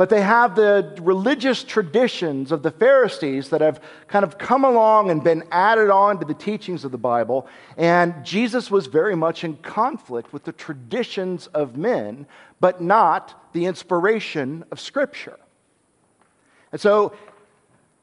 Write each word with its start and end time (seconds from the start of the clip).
but 0.00 0.08
they 0.08 0.22
have 0.22 0.56
the 0.56 0.96
religious 1.02 1.62
traditions 1.62 2.52
of 2.52 2.62
the 2.62 2.70
Pharisees 2.70 3.50
that 3.50 3.60
have 3.60 3.82
kind 4.08 4.24
of 4.24 4.38
come 4.38 4.64
along 4.64 5.10
and 5.10 5.22
been 5.22 5.44
added 5.52 5.90
on 5.90 6.18
to 6.18 6.24
the 6.24 6.32
teachings 6.32 6.86
of 6.86 6.90
the 6.90 6.96
Bible. 6.96 7.46
And 7.76 8.24
Jesus 8.24 8.70
was 8.70 8.86
very 8.86 9.14
much 9.14 9.44
in 9.44 9.58
conflict 9.58 10.32
with 10.32 10.44
the 10.44 10.52
traditions 10.52 11.48
of 11.48 11.76
men, 11.76 12.26
but 12.60 12.80
not 12.80 13.52
the 13.52 13.66
inspiration 13.66 14.64
of 14.70 14.80
Scripture. 14.80 15.38
And 16.72 16.80
so 16.80 17.12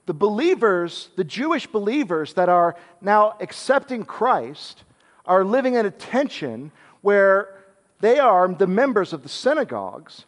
the 0.06 0.14
believers, 0.14 1.10
the 1.16 1.24
Jewish 1.24 1.66
believers 1.66 2.36
that 2.36 2.48
are 2.48 2.76
now 3.02 3.38
accepting 3.40 4.06
Christ, 4.06 4.84
are 5.26 5.44
living 5.44 5.74
in 5.74 5.88
a 5.88 5.90
tension 5.90 6.72
where 7.02 7.56
they 8.02 8.20
are 8.20 8.48
the 8.48 8.68
members 8.68 9.14
of 9.14 9.24
the 9.24 9.30
synagogues 9.30 10.26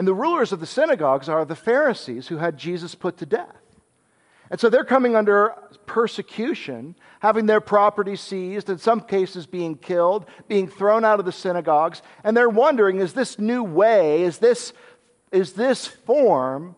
and 0.00 0.08
the 0.08 0.14
rulers 0.14 0.50
of 0.50 0.60
the 0.60 0.66
synagogues 0.66 1.28
are 1.28 1.44
the 1.44 1.54
Pharisees 1.54 2.28
who 2.28 2.38
had 2.38 2.56
Jesus 2.56 2.94
put 2.94 3.18
to 3.18 3.26
death. 3.26 3.60
And 4.50 4.58
so 4.58 4.70
they're 4.70 4.82
coming 4.82 5.14
under 5.14 5.52
persecution, 5.84 6.94
having 7.20 7.44
their 7.44 7.60
property 7.60 8.16
seized, 8.16 8.70
in 8.70 8.78
some 8.78 9.02
cases 9.02 9.46
being 9.46 9.76
killed, 9.76 10.24
being 10.48 10.68
thrown 10.68 11.04
out 11.04 11.18
of 11.18 11.26
the 11.26 11.32
synagogues. 11.32 12.00
And 12.24 12.34
they're 12.34 12.48
wondering 12.48 13.00
is 13.00 13.12
this 13.12 13.38
new 13.38 13.62
way, 13.62 14.22
is 14.22 14.38
this, 14.38 14.72
is 15.32 15.52
this 15.52 15.86
form 15.86 16.76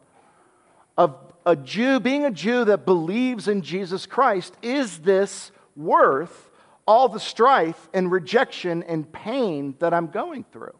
of 0.98 1.14
a 1.46 1.54
Jew, 1.54 2.00
being 2.00 2.24
a 2.24 2.30
Jew 2.32 2.64
that 2.64 2.84
believes 2.84 3.46
in 3.46 3.62
Jesus 3.62 4.04
Christ, 4.04 4.56
is 4.62 4.98
this 4.98 5.52
worth 5.76 6.50
all 6.88 7.08
the 7.08 7.20
strife 7.20 7.88
and 7.94 8.10
rejection 8.10 8.82
and 8.82 9.12
pain 9.12 9.76
that 9.78 9.94
I'm 9.94 10.08
going 10.08 10.44
through? 10.52 10.74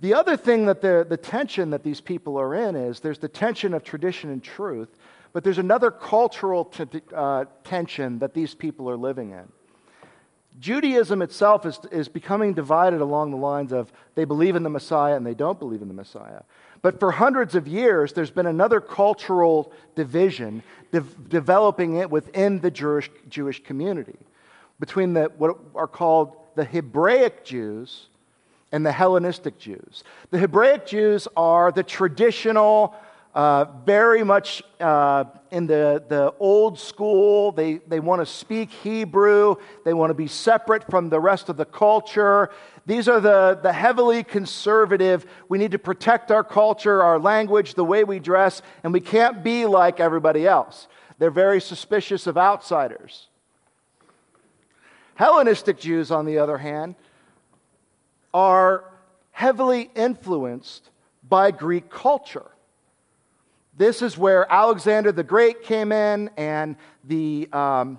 The 0.00 0.14
other 0.14 0.36
thing 0.36 0.66
that 0.66 0.82
the, 0.82 1.06
the 1.08 1.16
tension 1.16 1.70
that 1.70 1.82
these 1.82 2.00
people 2.00 2.38
are 2.38 2.54
in 2.54 2.76
is 2.76 3.00
there's 3.00 3.18
the 3.18 3.28
tension 3.28 3.72
of 3.72 3.82
tradition 3.82 4.30
and 4.30 4.42
truth, 4.42 4.88
but 5.32 5.42
there's 5.42 5.58
another 5.58 5.90
cultural 5.90 6.66
t- 6.66 7.00
uh, 7.14 7.46
tension 7.64 8.18
that 8.18 8.34
these 8.34 8.54
people 8.54 8.90
are 8.90 8.96
living 8.96 9.30
in. 9.30 9.48
Judaism 10.58 11.22
itself 11.22 11.66
is, 11.66 11.78
is 11.90 12.08
becoming 12.08 12.54
divided 12.54 13.00
along 13.00 13.30
the 13.30 13.36
lines 13.36 13.72
of 13.72 13.92
they 14.14 14.24
believe 14.24 14.56
in 14.56 14.62
the 14.62 14.70
Messiah 14.70 15.14
and 15.14 15.26
they 15.26 15.34
don't 15.34 15.58
believe 15.58 15.82
in 15.82 15.88
the 15.88 15.94
Messiah. 15.94 16.42
But 16.82 17.00
for 17.00 17.12
hundreds 17.12 17.54
of 17.54 17.66
years, 17.66 18.12
there's 18.12 18.30
been 18.30 18.46
another 18.46 18.80
cultural 18.80 19.72
division 19.94 20.62
de- 20.92 21.00
developing 21.00 21.96
it 21.96 22.10
within 22.10 22.60
the 22.60 22.70
Jewish, 22.70 23.10
Jewish 23.28 23.62
community 23.62 24.18
between 24.78 25.14
the, 25.14 25.32
what 25.36 25.58
are 25.74 25.86
called 25.86 26.36
the 26.54 26.64
Hebraic 26.64 27.44
Jews 27.44 28.08
and 28.72 28.84
the 28.84 28.92
Hellenistic 28.92 29.58
Jews. 29.58 30.04
The 30.30 30.38
Hebraic 30.38 30.86
Jews 30.86 31.28
are 31.36 31.70
the 31.72 31.82
traditional, 31.82 32.94
uh, 33.34 33.66
very 33.84 34.24
much 34.24 34.62
uh, 34.80 35.24
in 35.50 35.66
the, 35.66 36.02
the 36.08 36.34
old 36.40 36.78
school. 36.78 37.52
They, 37.52 37.74
they 37.86 38.00
want 38.00 38.22
to 38.22 38.26
speak 38.26 38.70
Hebrew, 38.70 39.56
they 39.84 39.94
want 39.94 40.10
to 40.10 40.14
be 40.14 40.26
separate 40.26 40.88
from 40.90 41.10
the 41.10 41.20
rest 41.20 41.48
of 41.48 41.56
the 41.56 41.64
culture. 41.64 42.50
These 42.86 43.08
are 43.08 43.20
the, 43.20 43.58
the 43.62 43.72
heavily 43.72 44.22
conservative. 44.22 45.26
We 45.48 45.58
need 45.58 45.72
to 45.72 45.78
protect 45.78 46.30
our 46.30 46.44
culture, 46.44 47.02
our 47.02 47.18
language, 47.18 47.74
the 47.74 47.84
way 47.84 48.04
we 48.04 48.20
dress, 48.20 48.62
and 48.84 48.92
we 48.92 49.00
can't 49.00 49.42
be 49.42 49.66
like 49.66 50.00
everybody 50.00 50.46
else. 50.46 50.86
They're 51.18 51.30
very 51.30 51.60
suspicious 51.60 52.26
of 52.26 52.36
outsiders. 52.36 53.26
Hellenistic 55.16 55.78
Jews, 55.78 56.10
on 56.10 56.26
the 56.26 56.38
other 56.38 56.58
hand, 56.58 56.94
are 58.36 58.84
heavily 59.30 59.90
influenced 59.94 60.90
by 61.26 61.50
Greek 61.50 61.88
culture. 61.88 62.50
This 63.78 64.02
is 64.02 64.18
where 64.18 64.46
Alexander 64.52 65.10
the 65.10 65.22
Great 65.22 65.62
came 65.62 65.90
in 65.90 66.28
and 66.36 66.76
the, 67.04 67.48
um, 67.54 67.98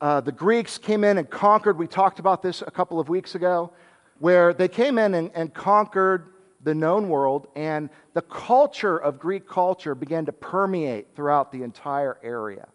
uh, 0.00 0.20
the 0.20 0.30
Greeks 0.30 0.78
came 0.78 1.02
in 1.02 1.18
and 1.18 1.28
conquered. 1.28 1.78
We 1.78 1.88
talked 1.88 2.20
about 2.20 2.42
this 2.42 2.62
a 2.62 2.70
couple 2.70 3.00
of 3.00 3.08
weeks 3.08 3.34
ago, 3.34 3.72
where 4.20 4.54
they 4.54 4.68
came 4.68 4.98
in 4.98 5.14
and, 5.14 5.32
and 5.34 5.52
conquered 5.52 6.28
the 6.62 6.76
known 6.76 7.08
world, 7.08 7.48
and 7.56 7.90
the 8.14 8.22
culture 8.22 8.96
of 8.96 9.18
Greek 9.18 9.48
culture 9.48 9.96
began 9.96 10.26
to 10.26 10.32
permeate 10.32 11.08
throughout 11.16 11.50
the 11.50 11.64
entire 11.64 12.18
area. 12.22 12.68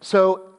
So 0.00 0.49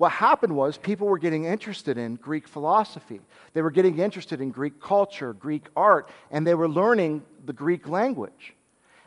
what 0.00 0.12
happened 0.12 0.56
was 0.56 0.78
people 0.78 1.06
were 1.06 1.18
getting 1.18 1.44
interested 1.44 1.98
in 1.98 2.14
Greek 2.14 2.48
philosophy. 2.48 3.20
They 3.52 3.60
were 3.60 3.70
getting 3.70 3.98
interested 3.98 4.40
in 4.40 4.50
Greek 4.50 4.80
culture, 4.80 5.34
Greek 5.34 5.66
art, 5.76 6.08
and 6.30 6.46
they 6.46 6.54
were 6.54 6.70
learning 6.70 7.22
the 7.44 7.52
Greek 7.52 7.86
language. 7.86 8.54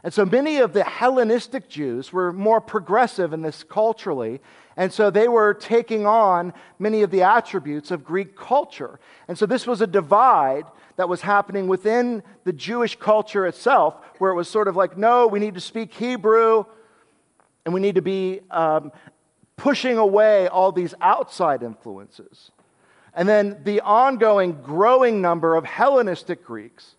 And 0.03 0.13
so 0.13 0.23
many 0.23 0.57
of 0.57 0.73
the 0.73 0.83
Hellenistic 0.83 1.67
Jews 1.67 2.13
were 2.13 2.31
more 2.31 2.61
progressive 2.61 3.33
in 3.33 3.41
this 3.41 3.63
culturally, 3.63 4.39
and 4.77 4.93
so 4.93 5.09
they 5.09 5.27
were 5.27 5.55
taking 5.55 6.05
on 6.05 6.53
many 6.77 7.01
of 7.01 7.09
the 7.09 7.23
attributes 7.23 7.89
of 7.89 8.03
Greek 8.03 8.35
culture. 8.35 8.99
And 9.27 9.35
so 9.35 9.47
this 9.47 9.65
was 9.65 9.81
a 9.81 9.87
divide 9.87 10.65
that 10.97 11.09
was 11.09 11.21
happening 11.21 11.67
within 11.67 12.21
the 12.43 12.53
Jewish 12.53 12.97
culture 12.97 13.47
itself, 13.47 13.95
where 14.19 14.29
it 14.29 14.35
was 14.35 14.47
sort 14.47 14.67
of 14.67 14.75
like, 14.75 14.95
no, 14.95 15.25
we 15.25 15.39
need 15.39 15.55
to 15.55 15.59
speak 15.59 15.91
Hebrew, 15.91 16.65
and 17.65 17.73
we 17.73 17.79
need 17.79 17.95
to 17.95 18.03
be 18.03 18.41
um, 18.51 18.91
pushing 19.57 19.97
away 19.97 20.47
all 20.47 20.71
these 20.71 20.93
outside 21.01 21.63
influences. 21.63 22.51
And 23.13 23.29
then 23.29 23.61
the 23.63 23.81
ongoing 23.81 24.61
growing 24.61 25.21
number 25.21 25.55
of 25.55 25.65
Hellenistic 25.65 26.43
Greeks 26.43 26.95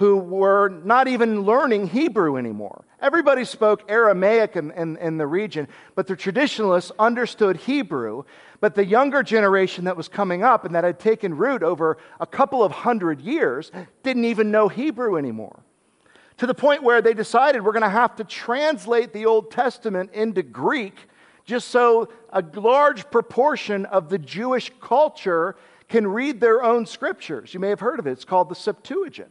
who 0.00 0.16
were 0.16 0.70
not 0.70 1.08
even 1.08 1.42
learning 1.42 1.86
Hebrew 1.86 2.38
anymore. 2.38 2.86
Everybody 3.02 3.44
spoke 3.44 3.84
Aramaic 3.86 4.56
in, 4.56 4.70
in, 4.70 4.96
in, 4.96 5.18
the 5.18 5.26
region, 5.26 5.68
but 5.94 6.06
the 6.06 6.16
traditionalists 6.16 6.90
understood 6.98 7.58
Hebrew. 7.58 8.24
But 8.60 8.74
the 8.74 8.86
younger 8.86 9.22
generation 9.22 9.84
that 9.84 9.98
was 9.98 10.08
coming 10.08 10.42
up 10.42 10.64
and 10.64 10.74
that 10.74 10.84
had 10.84 10.98
taken 10.98 11.36
root 11.36 11.62
over 11.62 11.98
a 12.18 12.26
couple 12.26 12.62
of 12.62 12.72
hundred 12.72 13.20
years 13.20 13.70
didn't 14.02 14.24
even 14.24 14.50
know 14.50 14.68
Hebrew 14.68 15.18
anymore. 15.18 15.60
To 16.38 16.46
the 16.46 16.54
point 16.54 16.82
where 16.82 17.02
they 17.02 17.12
decided 17.12 17.62
we're 17.62 17.72
going 17.72 17.82
to 17.82 17.90
have 17.90 18.16
to 18.16 18.24
translate 18.24 19.12
the 19.12 19.26
Old 19.26 19.50
Testament 19.50 20.12
into 20.14 20.42
Greek 20.42 20.96
just 21.44 21.68
so 21.68 22.08
a 22.32 22.44
large 22.54 23.10
proportion 23.10 23.86
of 23.86 24.08
the 24.08 24.18
Jewish 24.18 24.70
culture 24.80 25.56
can 25.88 26.06
read 26.06 26.40
their 26.40 26.62
own 26.62 26.86
scriptures. 26.86 27.52
You 27.52 27.60
may 27.60 27.68
have 27.68 27.80
heard 27.80 27.98
of 27.98 28.06
it, 28.06 28.12
it's 28.12 28.24
called 28.24 28.48
the 28.48 28.54
Septuagint. 28.54 29.30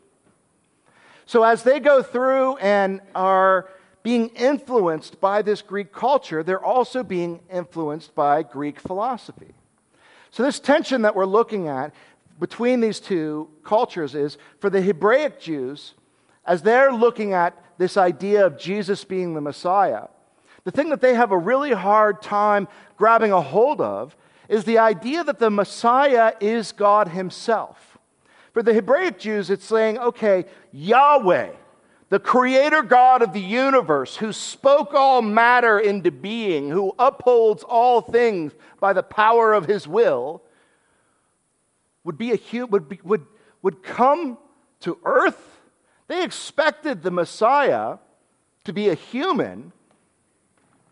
So, 1.25 1.43
as 1.43 1.63
they 1.63 1.79
go 1.79 2.01
through 2.01 2.57
and 2.57 3.01
are 3.13 3.69
being 4.01 4.29
influenced 4.29 5.21
by 5.21 5.41
this 5.41 5.61
Greek 5.61 5.93
culture, 5.93 6.43
they're 6.43 6.63
also 6.63 7.03
being 7.03 7.41
influenced 7.51 8.15
by 8.15 8.43
Greek 8.43 8.79
philosophy. 8.79 9.53
So, 10.31 10.43
this 10.43 10.59
tension 10.59 11.03
that 11.03 11.15
we're 11.15 11.25
looking 11.25 11.67
at 11.67 11.93
between 12.39 12.79
these 12.79 12.99
two 12.99 13.49
cultures 13.63 14.15
is 14.15 14.37
for 14.59 14.69
the 14.69 14.81
Hebraic 14.81 15.39
Jews, 15.39 15.93
as 16.45 16.61
they're 16.61 16.91
looking 16.91 17.33
at 17.33 17.55
this 17.77 17.95
idea 17.95 18.45
of 18.45 18.57
Jesus 18.57 19.03
being 19.03 19.33
the 19.33 19.41
Messiah, 19.41 20.07
the 20.69 20.75
thing 20.75 20.91
that 20.91 21.01
they 21.01 21.15
have 21.15 21.31
a 21.31 21.37
really 21.37 21.71
hard 21.71 22.21
time 22.21 22.67
grabbing 22.95 23.31
a 23.31 23.41
hold 23.41 23.81
of 23.81 24.15
is 24.47 24.65
the 24.65 24.77
idea 24.77 25.23
that 25.23 25.39
the 25.39 25.49
Messiah 25.49 26.33
is 26.39 26.73
God 26.73 27.07
Himself. 27.07 27.97
For 28.53 28.61
the 28.61 28.75
Hebraic 28.75 29.17
Jews, 29.17 29.49
it's 29.49 29.65
saying, 29.65 29.97
okay, 29.97 30.45
Yahweh, 30.71 31.53
the 32.09 32.19
creator 32.19 32.83
God 32.83 33.23
of 33.23 33.33
the 33.33 33.41
universe, 33.41 34.17
who 34.17 34.31
spoke 34.31 34.93
all 34.93 35.23
matter 35.23 35.79
into 35.79 36.11
being, 36.11 36.69
who 36.69 36.93
upholds 36.99 37.63
all 37.63 38.01
things 38.01 38.53
by 38.79 38.93
the 38.93 39.01
power 39.01 39.53
of 39.53 39.65
His 39.65 39.87
will, 39.87 40.43
would, 42.03 42.19
be 42.19 42.31
a, 42.31 42.65
would, 42.65 42.87
be, 42.87 42.99
would, 43.03 43.25
would 43.63 43.81
come 43.81 44.37
to 44.81 44.99
earth. 45.03 45.61
They 46.07 46.23
expected 46.23 47.01
the 47.01 47.09
Messiah 47.09 47.97
to 48.65 48.71
be 48.71 48.89
a 48.89 48.93
human, 48.93 49.73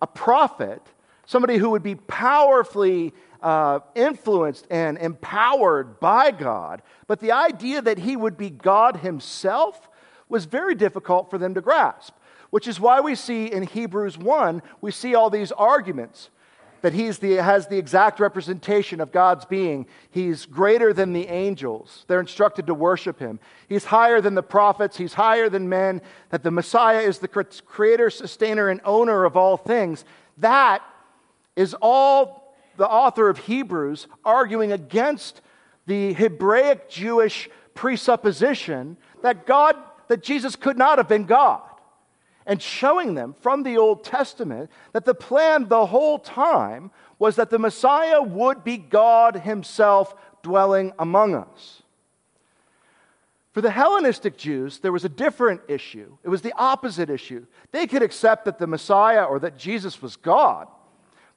a 0.02 0.08
prophet, 0.08 0.82
somebody 1.26 1.58
who 1.58 1.72
would 1.72 1.84
be 1.84 1.96
powerfully 1.96 3.14
uh, 3.42 3.80
influenced 3.96 4.68
and 4.70 4.98
empowered 4.98 6.00
by 6.00 6.32
God. 6.32 6.82
But 7.08 7.20
the 7.20 7.32
idea 7.32 7.82
that 7.82 8.00
he 8.00 8.16
would 8.16 8.38
be 8.38 8.50
God 8.50 8.98
himself 8.98 9.90
was 10.30 10.46
very 10.46 10.76
difficult 10.76 11.30
for 11.30 11.38
them 11.38 11.54
to 11.54 11.62
grasp, 11.62 12.14
which 12.50 12.68
is 12.68 12.80
why 12.80 13.00
we 13.00 13.16
see 13.16 13.46
in 13.46 13.64
Hebrews 13.64 14.18
1, 14.18 14.62
we 14.82 14.92
see 14.92 15.16
all 15.16 15.30
these 15.30 15.52
arguments 15.52 16.30
that 16.82 16.94
he 16.94 17.06
has 17.06 17.68
the 17.68 17.78
exact 17.78 18.20
representation 18.20 19.02
of 19.02 19.12
God's 19.12 19.46
being. 19.46 19.86
He's 20.10 20.46
greater 20.46 20.94
than 20.94 21.14
the 21.14 21.28
angels. 21.28 22.06
They're 22.08 22.20
instructed 22.20 22.68
to 22.68 22.74
worship 22.74 23.20
him. 23.20 23.40
He's 23.68 23.86
higher 23.86 24.22
than 24.22 24.36
the 24.36 24.44
prophets. 24.44 24.98
He's 24.98 25.14
higher 25.14 25.50
than 25.50 25.70
men. 25.70 26.02
That 26.30 26.44
the 26.44 26.52
Messiah 26.52 27.02
is 27.02 27.20
the 27.20 27.28
creator, 27.28 28.10
sustainer, 28.10 28.70
and 28.70 28.82
owner 28.86 29.26
of 29.26 29.36
all 29.36 29.58
things. 29.58 30.06
That 30.38 30.82
is 31.56 31.76
all 31.82 32.56
the 32.78 32.88
author 32.88 33.30
of 33.30 33.40
Hebrews 33.40 34.08
arguing 34.24 34.72
against 34.72 35.42
the 35.88 36.14
Hebraic 36.14 36.90
Jewish 36.90 37.50
presupposition 37.74 38.98
that 39.22 39.46
God, 39.46 39.76
that 40.10 40.22
Jesus 40.22 40.56
could 40.56 40.78
not 40.78 40.98
have 40.98 41.08
been 41.08 41.26
God 41.26 41.62
and 42.48 42.62
showing 42.62 43.14
them 43.14 43.36
from 43.42 43.62
the 43.62 43.78
Old 43.78 44.06
Testament 44.06 44.72
that 44.94 45.06
the 45.06 45.14
plan 45.14 45.68
the 45.68 45.86
whole 45.86 46.18
time 46.18 46.90
was 47.20 47.36
that 47.36 47.50
the 47.50 47.60
Messiah 47.60 48.22
would 48.22 48.64
be 48.64 48.78
God 48.78 49.36
Himself 49.36 50.16
dwelling 50.42 50.94
among 50.98 51.36
us. 51.36 51.84
For 53.52 53.60
the 53.60 53.70
Hellenistic 53.70 54.38
Jews, 54.38 54.80
there 54.80 54.92
was 54.94 55.04
a 55.04 55.10
different 55.10 55.62
issue. 55.68 56.18
It 56.24 56.30
was 56.30 56.42
the 56.42 56.54
opposite 56.56 57.10
issue. 57.10 57.46
They 57.72 57.86
could 57.86 58.04
accept 58.04 58.46
that 58.46 58.60
the 58.60 58.68
Messiah 58.68 59.24
or 59.24 59.40
that 59.40 59.58
Jesus 59.58 60.02
was 60.02 60.16
God, 60.16 60.68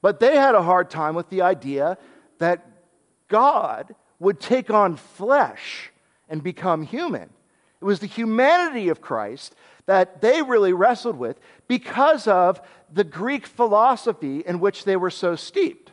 but 0.03 0.21
they 0.21 0.37
had 0.37 0.55
a 0.55 0.63
hard 0.63 0.91
time 0.91 1.15
with 1.15 1.29
the 1.29 1.43
idea 1.43 1.99
that 2.39 2.65
God 3.29 3.95
would 4.21 4.39
take 4.39 4.71
on 4.71 4.97
flesh 4.97 5.91
and 6.29 6.43
become 6.43 6.83
human. 6.83 7.31
It 7.81 7.85
was 7.85 8.01
the 8.01 8.07
humanity 8.07 8.91
of 8.91 9.01
Christ 9.01 9.55
that 9.91 10.21
they 10.21 10.41
really 10.41 10.73
wrestled 10.73 11.17
with 11.17 11.41
because 11.67 12.29
of 12.29 12.63
the 12.93 13.03
Greek 13.03 13.45
philosophy 13.45 14.39
in 14.39 14.61
which 14.61 14.85
they 14.85 14.95
were 14.95 15.11
so 15.11 15.35
steeped. 15.35 15.91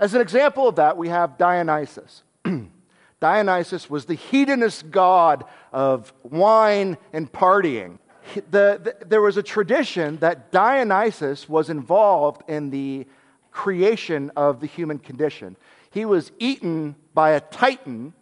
As 0.00 0.14
an 0.14 0.20
example 0.20 0.66
of 0.66 0.74
that, 0.74 0.96
we 0.96 1.08
have 1.08 1.38
Dionysus. 1.38 2.24
Dionysus 3.20 3.88
was 3.88 4.06
the 4.06 4.16
hedonist 4.16 4.90
god 4.90 5.44
of 5.72 6.12
wine 6.24 6.98
and 7.12 7.30
partying. 7.30 8.00
The, 8.34 8.80
the, 8.82 8.96
there 9.06 9.22
was 9.22 9.36
a 9.36 9.44
tradition 9.44 10.16
that 10.16 10.50
Dionysus 10.50 11.48
was 11.48 11.70
involved 11.70 12.42
in 12.48 12.70
the 12.70 13.06
creation 13.52 14.32
of 14.34 14.58
the 14.58 14.66
human 14.66 14.98
condition. 14.98 15.54
He 15.90 16.04
was 16.04 16.32
eaten 16.40 16.96
by 17.14 17.30
a 17.30 17.40
titan 17.40 18.12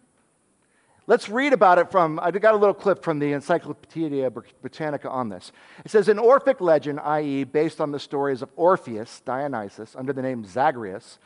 Let's 1.09 1.29
read 1.29 1.53
about 1.53 1.79
it 1.79 1.89
from, 1.89 2.19
I 2.21 2.31
got 2.31 2.53
a 2.53 2.57
little 2.57 2.73
clip 2.73 3.01
from 3.01 3.19
the 3.19 3.31
Encyclopedia 3.31 4.29
Britannica 4.29 5.09
on 5.09 5.29
this. 5.29 5.53
It 5.85 5.91
says 5.91 6.09
An 6.09 6.19
Orphic 6.19 6.59
legend, 6.59 6.99
i.e., 6.99 7.45
based 7.45 7.79
on 7.79 7.91
the 7.91 7.99
stories 7.99 8.41
of 8.41 8.49
Orpheus, 8.57 9.21
Dionysus, 9.21 9.95
under 9.95 10.11
the 10.11 10.21
name 10.21 10.43
Zagreus, 10.43 11.17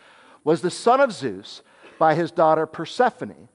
was 0.43 0.61
the 0.61 0.69
son 0.69 0.99
of 0.99 1.11
Zeus 1.11 1.63
by 1.97 2.13
his 2.13 2.29
daughter 2.29 2.67
Persephone. 2.67 3.49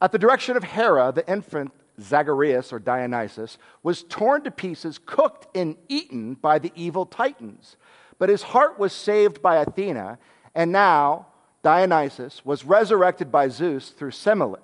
At 0.00 0.10
the 0.10 0.18
direction 0.18 0.56
of 0.56 0.64
Hera, 0.64 1.12
the 1.14 1.30
infant 1.30 1.72
Zagreus 2.00 2.72
or 2.72 2.78
Dionysus 2.78 3.58
was 3.82 4.04
torn 4.04 4.44
to 4.44 4.50
pieces, 4.50 4.98
cooked 5.04 5.54
and 5.54 5.76
eaten 5.86 6.32
by 6.32 6.58
the 6.58 6.72
evil 6.74 7.04
Titans. 7.04 7.76
But 8.18 8.30
his 8.30 8.42
heart 8.42 8.78
was 8.78 8.94
saved 8.94 9.42
by 9.42 9.56
Athena, 9.56 10.18
and 10.54 10.72
now 10.72 11.26
Dionysus 11.62 12.42
was 12.42 12.64
resurrected 12.64 13.30
by 13.30 13.48
Zeus 13.48 13.90
through 13.90 14.12
Semele. 14.12 14.58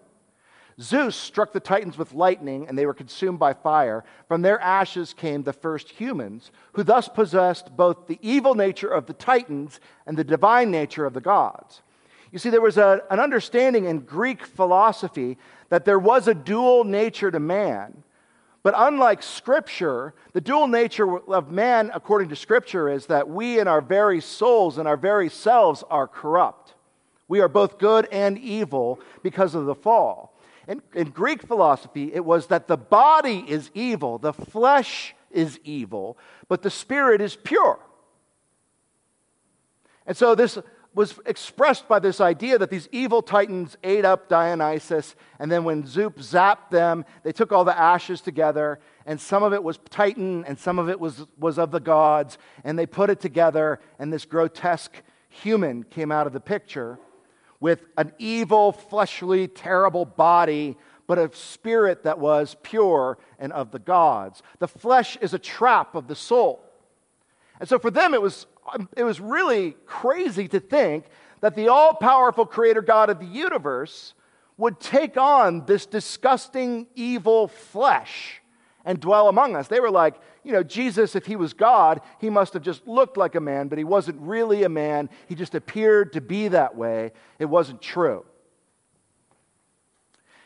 Zeus 0.80 1.16
struck 1.16 1.52
the 1.52 1.60
Titans 1.60 1.98
with 1.98 2.14
lightning, 2.14 2.68
and 2.68 2.78
they 2.78 2.86
were 2.86 2.94
consumed 2.94 3.38
by 3.38 3.52
fire. 3.52 4.04
From 4.28 4.42
their 4.42 4.60
ashes 4.60 5.12
came 5.12 5.42
the 5.42 5.52
first 5.52 5.90
humans, 5.90 6.52
who 6.72 6.84
thus 6.84 7.08
possessed 7.08 7.76
both 7.76 8.06
the 8.06 8.18
evil 8.22 8.54
nature 8.54 8.88
of 8.88 9.06
the 9.06 9.12
Titans 9.12 9.80
and 10.06 10.16
the 10.16 10.22
divine 10.24 10.70
nature 10.70 11.04
of 11.04 11.14
the 11.14 11.20
gods. 11.20 11.82
You 12.30 12.38
see, 12.38 12.50
there 12.50 12.60
was 12.60 12.78
a, 12.78 13.02
an 13.10 13.18
understanding 13.18 13.86
in 13.86 14.00
Greek 14.00 14.46
philosophy 14.46 15.36
that 15.68 15.84
there 15.84 15.98
was 15.98 16.28
a 16.28 16.34
dual 16.34 16.84
nature 16.84 17.30
to 17.30 17.40
man. 17.40 18.04
But 18.62 18.74
unlike 18.76 19.22
Scripture, 19.22 20.14
the 20.32 20.40
dual 20.40 20.68
nature 20.68 21.18
of 21.28 21.50
man, 21.50 21.90
according 21.94 22.28
to 22.28 22.36
Scripture, 22.36 22.88
is 22.88 23.06
that 23.06 23.28
we 23.28 23.58
in 23.58 23.66
our 23.66 23.80
very 23.80 24.20
souls 24.20 24.78
and 24.78 24.86
our 24.86 24.96
very 24.96 25.30
selves 25.30 25.82
are 25.90 26.06
corrupt. 26.06 26.74
We 27.28 27.40
are 27.40 27.48
both 27.48 27.78
good 27.78 28.08
and 28.12 28.38
evil 28.38 29.00
because 29.22 29.54
of 29.54 29.66
the 29.66 29.74
fall. 29.74 30.37
In, 30.68 30.82
in 30.94 31.10
Greek 31.10 31.42
philosophy, 31.42 32.12
it 32.12 32.24
was 32.24 32.48
that 32.48 32.68
the 32.68 32.76
body 32.76 33.42
is 33.48 33.70
evil, 33.72 34.18
the 34.18 34.34
flesh 34.34 35.14
is 35.30 35.58
evil, 35.64 36.18
but 36.46 36.60
the 36.60 36.70
spirit 36.70 37.22
is 37.22 37.34
pure. 37.34 37.80
And 40.06 40.14
so 40.14 40.34
this 40.34 40.58
was 40.94 41.18
expressed 41.24 41.88
by 41.88 41.98
this 41.98 42.20
idea 42.20 42.58
that 42.58 42.68
these 42.68 42.88
evil 42.92 43.22
titans 43.22 43.78
ate 43.82 44.04
up 44.04 44.28
Dionysus, 44.28 45.14
and 45.38 45.50
then 45.50 45.64
when 45.64 45.86
Zeus 45.86 46.12
zapped 46.16 46.70
them, 46.70 47.06
they 47.22 47.32
took 47.32 47.50
all 47.50 47.64
the 47.64 47.78
ashes 47.78 48.20
together, 48.20 48.78
and 49.06 49.18
some 49.18 49.42
of 49.42 49.54
it 49.54 49.62
was 49.62 49.78
Titan, 49.88 50.44
and 50.44 50.58
some 50.58 50.78
of 50.78 50.90
it 50.90 51.00
was, 51.00 51.24
was 51.38 51.58
of 51.58 51.70
the 51.70 51.80
gods, 51.80 52.36
and 52.62 52.78
they 52.78 52.86
put 52.86 53.08
it 53.08 53.20
together, 53.20 53.80
and 53.98 54.12
this 54.12 54.26
grotesque 54.26 55.02
human 55.30 55.84
came 55.84 56.12
out 56.12 56.26
of 56.26 56.34
the 56.34 56.40
picture 56.40 56.98
with 57.60 57.84
an 57.96 58.12
evil, 58.18 58.72
fleshly, 58.72 59.48
terrible 59.48 60.04
body, 60.04 60.76
but 61.06 61.18
a 61.18 61.30
spirit 61.34 62.04
that 62.04 62.18
was 62.18 62.56
pure 62.62 63.18
and 63.38 63.52
of 63.52 63.70
the 63.70 63.78
gods. 63.78 64.42
The 64.58 64.68
flesh 64.68 65.16
is 65.20 65.34
a 65.34 65.38
trap 65.38 65.94
of 65.94 66.06
the 66.06 66.14
soul. 66.14 66.62
And 67.58 67.68
so 67.68 67.78
for 67.78 67.90
them, 67.90 68.14
it 68.14 68.22
was, 68.22 68.46
um, 68.72 68.88
it 68.96 69.04
was 69.04 69.20
really 69.20 69.74
crazy 69.86 70.46
to 70.48 70.60
think 70.60 71.06
that 71.40 71.54
the 71.54 71.68
all 71.68 71.94
powerful 71.94 72.46
creator 72.46 72.82
God 72.82 73.10
of 73.10 73.18
the 73.18 73.26
universe 73.26 74.14
would 74.56 74.80
take 74.80 75.16
on 75.16 75.64
this 75.66 75.86
disgusting, 75.86 76.86
evil 76.94 77.48
flesh 77.48 78.40
and 78.84 79.00
dwell 79.00 79.28
among 79.28 79.56
us. 79.56 79.68
They 79.68 79.80
were 79.80 79.90
like, 79.90 80.16
you 80.48 80.54
know, 80.54 80.62
Jesus, 80.62 81.14
if 81.14 81.26
he 81.26 81.36
was 81.36 81.52
God, 81.52 82.00
he 82.18 82.30
must 82.30 82.54
have 82.54 82.62
just 82.62 82.88
looked 82.88 83.18
like 83.18 83.34
a 83.34 83.40
man, 83.40 83.68
but 83.68 83.76
he 83.76 83.84
wasn't 83.84 84.18
really 84.22 84.62
a 84.62 84.68
man. 84.70 85.10
He 85.26 85.34
just 85.34 85.54
appeared 85.54 86.14
to 86.14 86.22
be 86.22 86.48
that 86.48 86.74
way. 86.74 87.12
It 87.38 87.44
wasn't 87.44 87.82
true. 87.82 88.24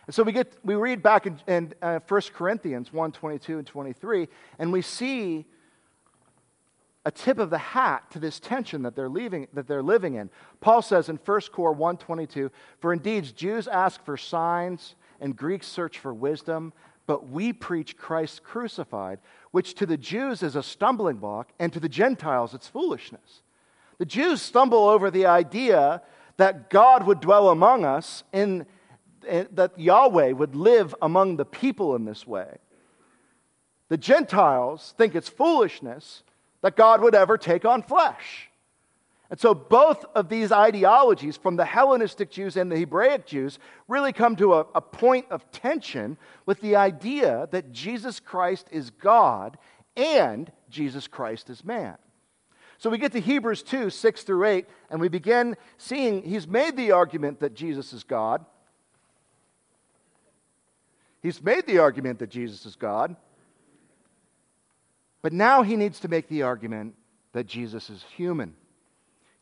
And 0.09 0.13
so 0.13 0.25
we, 0.25 0.33
get, 0.33 0.53
we 0.65 0.75
read 0.75 1.05
back 1.05 1.29
in, 1.29 1.39
in 1.47 1.75
uh, 1.81 2.01
1 2.09 2.21
Corinthians 2.35 2.93
1 2.93 3.13
22 3.13 3.59
and 3.59 3.65
23, 3.65 4.27
and 4.59 4.73
we 4.73 4.83
see 4.83 5.47
a 7.07 7.13
tip 7.13 7.39
of 7.39 7.51
the 7.51 7.59
hat 7.59 8.11
to 8.11 8.19
this 8.19 8.41
tension 8.41 8.83
that 8.83 8.97
they're, 8.97 9.09
leaving, 9.09 9.47
that 9.53 9.69
they're 9.69 9.85
living 9.85 10.15
in. 10.15 10.31
Paul 10.61 10.83
says 10.83 11.11
in 11.11 11.17
1 11.25 11.41
Cor 11.53 11.77
1.22, 11.77 12.51
For 12.81 12.93
indeed 12.93 13.37
Jews 13.37 13.69
ask 13.69 14.05
for 14.05 14.17
signs 14.17 14.97
and 15.21 15.37
Greeks 15.37 15.69
search 15.69 16.01
for 16.01 16.13
wisdom, 16.13 16.73
but 17.07 17.29
we 17.29 17.53
preach 17.53 17.97
Christ 17.97 18.43
crucified, 18.43 19.19
which 19.53 19.75
to 19.75 19.87
the 19.87 19.97
Jews 19.97 20.43
is 20.43 20.57
a 20.57 20.63
stumbling 20.63 21.17
block, 21.17 21.53
and 21.59 21.73
to 21.73 21.81
the 21.81 21.89
Gentiles 21.89 22.53
it's 22.53 22.67
foolishness. 22.67 23.43
The 23.99 24.05
Jews 24.05 24.43
stumble 24.43 24.89
over 24.89 25.11
the 25.11 25.27
idea 25.27 26.03
that 26.39 26.71
God 26.71 27.07
would 27.07 27.21
dwell 27.21 27.51
among 27.51 27.85
us, 27.85 28.25
in, 28.33 28.67
that 29.23 29.79
Yahweh 29.79 30.33
would 30.33 30.57
live 30.57 30.95
among 31.01 31.37
the 31.37 31.45
people 31.45 31.95
in 31.95 32.05
this 32.05 32.27
way. 32.27 32.59
The 33.89 33.97
Gentiles 33.99 34.95
think 34.97 35.15
it's 35.15 35.29
foolishness 35.29 36.23
that 36.63 36.77
God 36.77 37.03
would 37.03 37.15
ever 37.15 37.37
take 37.37 37.65
on 37.65 37.83
flesh. 37.83 38.49
And 39.33 39.41
so 39.41 39.55
both 39.55 40.05
of 40.15 40.29
these 40.29 40.53
ideologies, 40.53 41.39
from 41.39 41.57
the 41.57 41.65
Hellenistic 41.65 42.31
Jews 42.31 42.55
and 42.55 42.71
the 42.71 42.77
Hebraic 42.77 43.25
Jews, 43.25 43.59
really 43.89 44.13
come 44.13 44.37
to 44.37 44.53
a, 44.53 44.67
a, 44.75 44.83
point 44.83 45.25
of 45.31 45.51
tension 45.51 46.19
with 46.45 46.61
the 46.61 46.77
idea 46.77 47.49
that 47.51 47.73
Jesus 47.73 48.21
Christ 48.21 48.69
is 48.71 48.91
God 48.91 49.57
and 49.97 50.53
Jesus 50.69 51.09
Christ 51.09 51.49
is 51.49 51.65
man. 51.65 51.97
So 52.77 52.91
we 52.91 52.99
get 52.99 53.13
to 53.13 53.21
Hebrews 53.21 53.63
2 53.63 53.89
6 53.89 54.23
through 54.23 54.45
8, 54.45 54.67
and 54.91 55.01
we 55.01 55.09
begin 55.09 55.57
seeing 55.79 56.23
he's 56.25 56.47
made 56.47 56.77
the 56.77 56.93
argument 56.93 57.41
that 57.41 57.55
Jesus 57.55 57.95
is 57.95 58.05
God. 58.05 58.45
He's 61.23 61.43
made 61.43 61.67
the 61.67 61.79
argument 61.79 62.19
that 62.19 62.29
Jesus 62.29 62.67
is 62.67 62.77
God. 62.77 63.17
But 65.23 65.33
now 65.33 65.63
he 65.63 65.77
needs 65.77 66.01
to 66.01 66.09
make 66.09 66.29
the 66.29 66.43
argument 66.43 66.97
that 67.33 67.47
Jesus 67.47 67.89
is 67.89 68.05
human. 68.15 68.57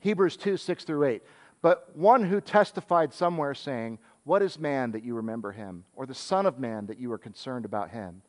Hebrews 0.01 0.37
2 0.37 0.57
6 0.57 0.85
through 0.85 1.05
8. 1.05 1.23
But 1.63 1.97
one 1.97 2.25
who 2.25 2.41
testified 2.41 3.13
somewhere 3.13 3.55
saying, 3.55 3.99
What 4.25 4.43
is 4.43 4.59
man 4.59 4.93
that 4.93 5.05
you 5.05 5.15
remember 5.15 5.53
him? 5.53 5.85
Or 5.95 6.07
the 6.07 6.15
Son 6.15 6.47
of 6.47 6.59
Man 6.59 6.87
that 6.87 6.99
you 6.99 7.13
are 7.13 7.19
concerned 7.19 7.65
about 7.65 7.91
him? 7.91 8.23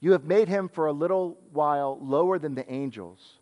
You 0.00 0.12
have 0.12 0.24
made 0.24 0.48
him 0.48 0.68
for 0.68 0.86
a 0.86 0.92
little 0.92 1.38
while 1.52 1.98
lower 2.00 2.38
than 2.38 2.54
the 2.54 2.70
angels. 2.72 3.38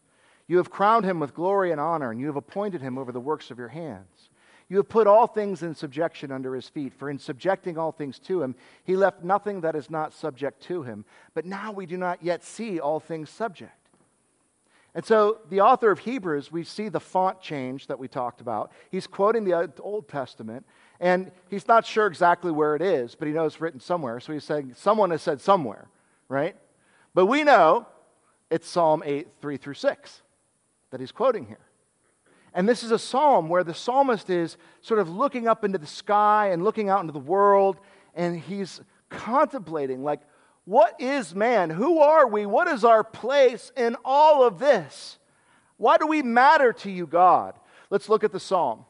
You 0.48 0.58
have 0.58 0.70
crowned 0.70 1.04
him 1.04 1.20
with 1.20 1.34
glory 1.34 1.72
and 1.72 1.80
honor, 1.80 2.10
and 2.10 2.20
you 2.20 2.26
have 2.26 2.36
appointed 2.36 2.80
him 2.80 2.98
over 2.98 3.12
the 3.12 3.20
works 3.20 3.50
of 3.50 3.58
your 3.58 3.68
hands. 3.68 4.30
You 4.68 4.78
have 4.78 4.88
put 4.88 5.06
all 5.06 5.26
things 5.26 5.62
in 5.62 5.74
subjection 5.74 6.32
under 6.32 6.54
his 6.54 6.68
feet, 6.68 6.92
for 6.92 7.08
in 7.08 7.18
subjecting 7.18 7.78
all 7.78 7.92
things 7.92 8.18
to 8.20 8.42
him, 8.42 8.56
he 8.84 8.96
left 8.96 9.22
nothing 9.22 9.60
that 9.60 9.76
is 9.76 9.90
not 9.90 10.12
subject 10.12 10.60
to 10.62 10.82
him. 10.82 11.04
But 11.34 11.46
now 11.46 11.72
we 11.72 11.86
do 11.86 11.96
not 11.96 12.22
yet 12.22 12.42
see 12.42 12.80
all 12.80 12.98
things 12.98 13.30
subject. 13.30 13.85
And 14.96 15.04
so, 15.04 15.40
the 15.50 15.60
author 15.60 15.90
of 15.90 15.98
Hebrews, 15.98 16.50
we 16.50 16.64
see 16.64 16.88
the 16.88 17.00
font 17.00 17.42
change 17.42 17.86
that 17.88 17.98
we 17.98 18.08
talked 18.08 18.40
about. 18.40 18.72
He's 18.90 19.06
quoting 19.06 19.44
the 19.44 19.70
Old 19.80 20.08
Testament, 20.08 20.64
and 21.00 21.30
he's 21.50 21.68
not 21.68 21.84
sure 21.84 22.06
exactly 22.06 22.50
where 22.50 22.74
it 22.74 22.80
is, 22.80 23.14
but 23.14 23.28
he 23.28 23.34
knows 23.34 23.52
it's 23.52 23.60
written 23.60 23.78
somewhere. 23.78 24.20
So 24.20 24.32
he's 24.32 24.42
saying, 24.42 24.72
someone 24.74 25.10
has 25.10 25.20
said 25.20 25.42
somewhere, 25.42 25.90
right? 26.30 26.56
But 27.12 27.26
we 27.26 27.44
know 27.44 27.86
it's 28.50 28.66
Psalm 28.66 29.02
8, 29.04 29.28
3 29.38 29.56
through 29.58 29.74
6 29.74 30.22
that 30.90 31.00
he's 31.00 31.12
quoting 31.12 31.44
here. 31.44 31.66
And 32.54 32.66
this 32.66 32.82
is 32.82 32.90
a 32.90 32.98
psalm 32.98 33.50
where 33.50 33.64
the 33.64 33.74
psalmist 33.74 34.30
is 34.30 34.56
sort 34.80 34.98
of 34.98 35.10
looking 35.10 35.46
up 35.46 35.62
into 35.62 35.76
the 35.76 35.86
sky 35.86 36.52
and 36.52 36.64
looking 36.64 36.88
out 36.88 37.02
into 37.02 37.12
the 37.12 37.18
world, 37.18 37.76
and 38.14 38.40
he's 38.40 38.80
contemplating, 39.10 40.02
like, 40.02 40.22
what 40.66 41.00
is 41.00 41.32
man? 41.34 41.70
Who 41.70 42.00
are 42.00 42.26
we? 42.26 42.44
What 42.44 42.66
is 42.66 42.84
our 42.84 43.04
place 43.04 43.70
in 43.76 43.96
all 44.04 44.44
of 44.44 44.58
this? 44.58 45.16
Why 45.76 45.96
do 45.96 46.08
we 46.08 46.22
matter 46.22 46.72
to 46.72 46.90
you, 46.90 47.06
God? 47.06 47.54
Let's 47.88 48.08
look 48.08 48.24
at 48.24 48.32
the 48.32 48.40
psalm. 48.40 48.84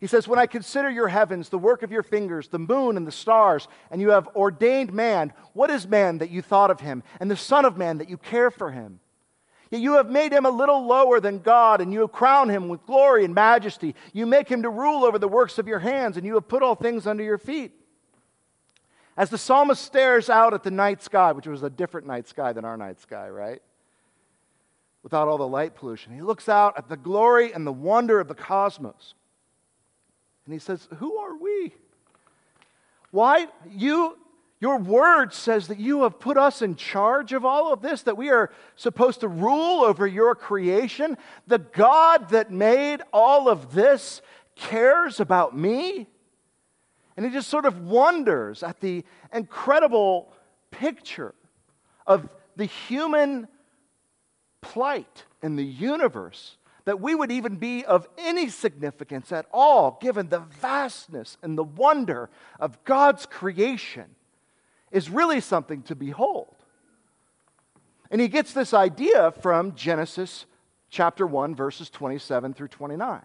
He 0.00 0.08
says, 0.08 0.26
When 0.26 0.40
I 0.40 0.46
consider 0.46 0.90
your 0.90 1.06
heavens, 1.06 1.48
the 1.48 1.58
work 1.58 1.84
of 1.84 1.92
your 1.92 2.02
fingers, 2.02 2.48
the 2.48 2.58
moon 2.58 2.96
and 2.96 3.06
the 3.06 3.12
stars, 3.12 3.68
and 3.88 4.00
you 4.00 4.10
have 4.10 4.28
ordained 4.34 4.92
man, 4.92 5.32
what 5.52 5.70
is 5.70 5.86
man 5.86 6.18
that 6.18 6.30
you 6.30 6.42
thought 6.42 6.72
of 6.72 6.80
him, 6.80 7.04
and 7.20 7.30
the 7.30 7.36
Son 7.36 7.64
of 7.64 7.78
Man 7.78 7.98
that 7.98 8.10
you 8.10 8.16
care 8.16 8.50
for 8.50 8.72
him? 8.72 8.98
Yet 9.70 9.80
you 9.80 9.92
have 9.92 10.10
made 10.10 10.32
him 10.32 10.44
a 10.44 10.50
little 10.50 10.84
lower 10.84 11.20
than 11.20 11.38
God, 11.38 11.80
and 11.80 11.92
you 11.92 12.00
have 12.00 12.10
crowned 12.10 12.50
him 12.50 12.68
with 12.68 12.84
glory 12.84 13.24
and 13.24 13.32
majesty. 13.32 13.94
You 14.12 14.26
make 14.26 14.48
him 14.48 14.62
to 14.62 14.70
rule 14.70 15.04
over 15.04 15.20
the 15.20 15.28
works 15.28 15.58
of 15.58 15.68
your 15.68 15.78
hands, 15.78 16.16
and 16.16 16.26
you 16.26 16.34
have 16.34 16.48
put 16.48 16.64
all 16.64 16.74
things 16.74 17.06
under 17.06 17.22
your 17.22 17.38
feet. 17.38 17.79
As 19.16 19.30
the 19.30 19.38
psalmist 19.38 19.82
stares 19.82 20.30
out 20.30 20.54
at 20.54 20.62
the 20.62 20.70
night 20.70 21.02
sky, 21.02 21.32
which 21.32 21.46
was 21.46 21.62
a 21.62 21.70
different 21.70 22.06
night 22.06 22.28
sky 22.28 22.52
than 22.52 22.64
our 22.64 22.76
night 22.76 23.00
sky, 23.00 23.28
right? 23.28 23.60
Without 25.02 25.28
all 25.28 25.38
the 25.38 25.46
light 25.46 25.74
pollution, 25.74 26.14
he 26.14 26.20
looks 26.20 26.48
out 26.48 26.76
at 26.76 26.88
the 26.88 26.96
glory 26.96 27.52
and 27.52 27.66
the 27.66 27.72
wonder 27.72 28.20
of 28.20 28.28
the 28.28 28.34
cosmos. 28.34 29.14
And 30.44 30.52
he 30.52 30.58
says, 30.58 30.88
Who 30.98 31.16
are 31.16 31.36
we? 31.36 31.72
Why? 33.10 33.48
You, 33.70 34.18
your 34.60 34.78
word 34.78 35.32
says 35.32 35.68
that 35.68 35.80
you 35.80 36.02
have 36.02 36.20
put 36.20 36.36
us 36.36 36.60
in 36.60 36.76
charge 36.76 37.32
of 37.32 37.44
all 37.44 37.72
of 37.72 37.80
this, 37.80 38.02
that 38.02 38.16
we 38.16 38.30
are 38.30 38.50
supposed 38.76 39.20
to 39.20 39.28
rule 39.28 39.82
over 39.82 40.06
your 40.06 40.34
creation. 40.34 41.16
The 41.46 41.58
God 41.58 42.28
that 42.28 42.50
made 42.50 43.00
all 43.12 43.48
of 43.48 43.74
this 43.74 44.20
cares 44.54 45.18
about 45.18 45.56
me. 45.56 46.08
And 47.16 47.26
he 47.26 47.32
just 47.32 47.48
sort 47.48 47.66
of 47.66 47.80
wonders 47.82 48.62
at 48.62 48.80
the 48.80 49.04
incredible 49.32 50.32
picture 50.70 51.34
of 52.06 52.28
the 52.56 52.64
human 52.64 53.48
plight 54.60 55.24
in 55.42 55.56
the 55.56 55.64
universe 55.64 56.56
that 56.84 57.00
we 57.00 57.14
would 57.14 57.30
even 57.30 57.56
be 57.56 57.84
of 57.84 58.08
any 58.18 58.48
significance 58.48 59.32
at 59.32 59.46
all, 59.52 59.98
given 60.00 60.28
the 60.28 60.40
vastness 60.40 61.36
and 61.42 61.56
the 61.56 61.64
wonder 61.64 62.30
of 62.58 62.82
God's 62.84 63.26
creation, 63.26 64.06
is 64.90 65.08
really 65.08 65.40
something 65.40 65.82
to 65.82 65.94
behold. 65.94 66.56
And 68.10 68.20
he 68.20 68.28
gets 68.28 68.52
this 68.52 68.74
idea 68.74 69.30
from 69.30 69.74
Genesis 69.74 70.46
chapter 70.88 71.26
1, 71.26 71.54
verses 71.54 71.90
27 71.90 72.54
through 72.54 72.68
29. 72.68 73.20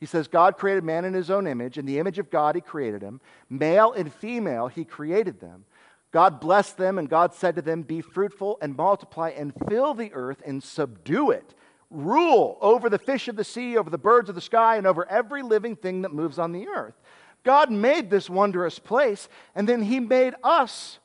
He 0.00 0.06
says, 0.06 0.26
God 0.26 0.56
created 0.56 0.82
man 0.82 1.04
in 1.04 1.14
his 1.14 1.30
own 1.30 1.46
image. 1.46 1.76
In 1.78 1.86
the 1.86 1.98
image 1.98 2.18
of 2.18 2.30
God, 2.30 2.54
he 2.54 2.60
created 2.60 3.02
him. 3.02 3.20
Male 3.48 3.92
and 3.92 4.12
female, 4.12 4.66
he 4.66 4.84
created 4.84 5.40
them. 5.40 5.66
God 6.10 6.40
blessed 6.40 6.78
them, 6.78 6.98
and 6.98 7.08
God 7.08 7.34
said 7.34 7.54
to 7.56 7.62
them, 7.62 7.82
Be 7.82 8.00
fruitful 8.00 8.58
and 8.60 8.76
multiply 8.76 9.28
and 9.28 9.52
fill 9.68 9.94
the 9.94 10.12
earth 10.12 10.42
and 10.44 10.62
subdue 10.62 11.30
it 11.30 11.54
rule 11.90 12.56
over 12.60 12.88
the 12.88 12.98
fish 12.98 13.28
of 13.28 13.36
the 13.36 13.44
sea, 13.44 13.76
over 13.76 13.90
the 13.90 13.98
birds 13.98 14.28
of 14.28 14.34
the 14.34 14.40
sky, 14.40 14.76
and 14.76 14.86
over 14.86 15.08
every 15.08 15.42
living 15.42 15.76
thing 15.76 16.02
that 16.02 16.12
moves 16.12 16.38
on 16.38 16.52
the 16.52 16.68
earth. 16.68 16.94
God 17.42 17.70
made 17.70 18.10
this 18.10 18.30
wondrous 18.30 18.78
place, 18.78 19.28
and 19.54 19.68
then 19.68 19.82
He 19.82 19.98
made 19.98 20.34
us 20.44 20.98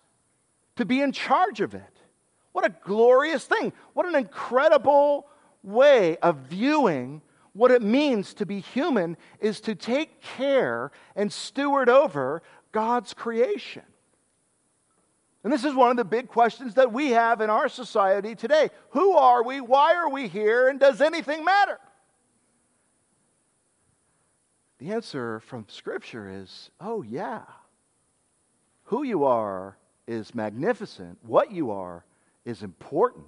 to 0.76 0.86
be 0.86 1.02
in 1.02 1.12
charge 1.12 1.62
of 1.62 1.74
it. 1.74 1.82
What 2.52 2.66
a 2.66 2.76
glorious 2.84 3.46
thing! 3.46 3.74
What 3.94 4.06
an 4.06 4.16
incredible 4.16 5.28
way 5.64 6.18
of 6.18 6.38
viewing 6.38 7.22
what 7.56 7.72
it 7.72 7.82
means 7.82 8.34
to 8.36 8.46
be 8.46 8.60
human 8.60 9.16
is 9.40 9.62
to 9.62 9.76
take 9.76 10.22
care 10.22 10.92
and 11.16 11.32
steward 11.32 11.88
over 11.88 12.44
God's 12.74 13.14
creation. 13.14 13.84
And 15.42 15.54
this 15.54 15.64
is 15.64 15.74
one 15.74 15.90
of 15.90 15.96
the 15.96 16.04
big 16.04 16.28
questions 16.28 16.74
that 16.74 16.92
we 16.92 17.12
have 17.12 17.40
in 17.40 17.50
our 17.50 17.70
society 17.70 18.36
today. 18.36 18.72
Who 18.90 19.14
are 19.14 19.42
we? 19.42 19.62
Why 19.62 19.96
are 19.96 20.10
we 20.10 20.28
here? 20.28 20.68
And 20.68 20.80
does 20.80 21.00
anything 21.00 21.46
matter? 21.46 21.80
The 24.80 24.92
answer 24.92 25.40
from 25.40 25.66
Scripture 25.70 26.30
is 26.30 26.72
oh, 26.82 27.04
yeah. 27.04 27.44
Who 28.86 29.04
you 29.04 29.24
are 29.24 29.78
is 30.08 30.36
magnificent, 30.36 31.20
what 31.22 31.52
you 31.52 31.72
are 31.72 32.04
is 32.44 32.64
important, 32.64 33.26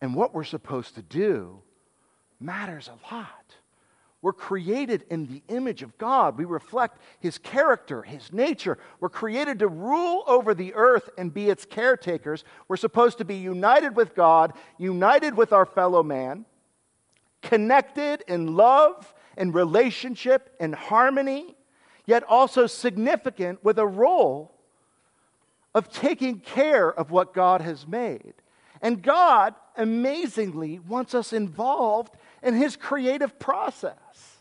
and 0.00 0.16
what 0.16 0.34
we're 0.34 0.42
supposed 0.42 0.96
to 0.96 1.02
do 1.02 1.62
matters 2.40 2.88
a 2.88 3.14
lot. 3.14 3.54
We're 4.22 4.32
created 4.32 5.04
in 5.10 5.26
the 5.26 5.42
image 5.48 5.82
of 5.82 5.96
God. 5.98 6.36
We 6.36 6.46
reflect 6.46 6.98
His 7.20 7.38
character, 7.38 8.02
His 8.02 8.32
nature. 8.32 8.78
We're 8.98 9.08
created 9.08 9.60
to 9.60 9.68
rule 9.68 10.24
over 10.26 10.54
the 10.54 10.74
earth 10.74 11.10
and 11.16 11.32
be 11.32 11.48
its 11.48 11.64
caretakers. 11.64 12.42
We're 12.66 12.76
supposed 12.76 13.18
to 13.18 13.24
be 13.24 13.36
united 13.36 13.94
with 13.94 14.14
God, 14.14 14.54
united 14.78 15.36
with 15.36 15.52
our 15.52 15.66
fellow 15.66 16.02
man, 16.02 16.44
connected 17.42 18.24
in 18.26 18.56
love 18.56 19.14
and 19.36 19.54
relationship 19.54 20.56
and 20.58 20.74
harmony, 20.74 21.54
yet 22.06 22.24
also 22.24 22.66
significant 22.66 23.62
with 23.62 23.78
a 23.78 23.86
role 23.86 24.54
of 25.74 25.90
taking 25.90 26.40
care 26.40 26.92
of 26.92 27.10
what 27.10 27.34
God 27.34 27.60
has 27.60 27.86
made. 27.86 28.34
And 28.82 29.02
God 29.02 29.54
amazingly 29.76 30.78
wants 30.78 31.14
us 31.14 31.32
involved 31.32 32.16
in 32.46 32.54
his 32.54 32.76
creative 32.76 33.38
process. 33.38 34.38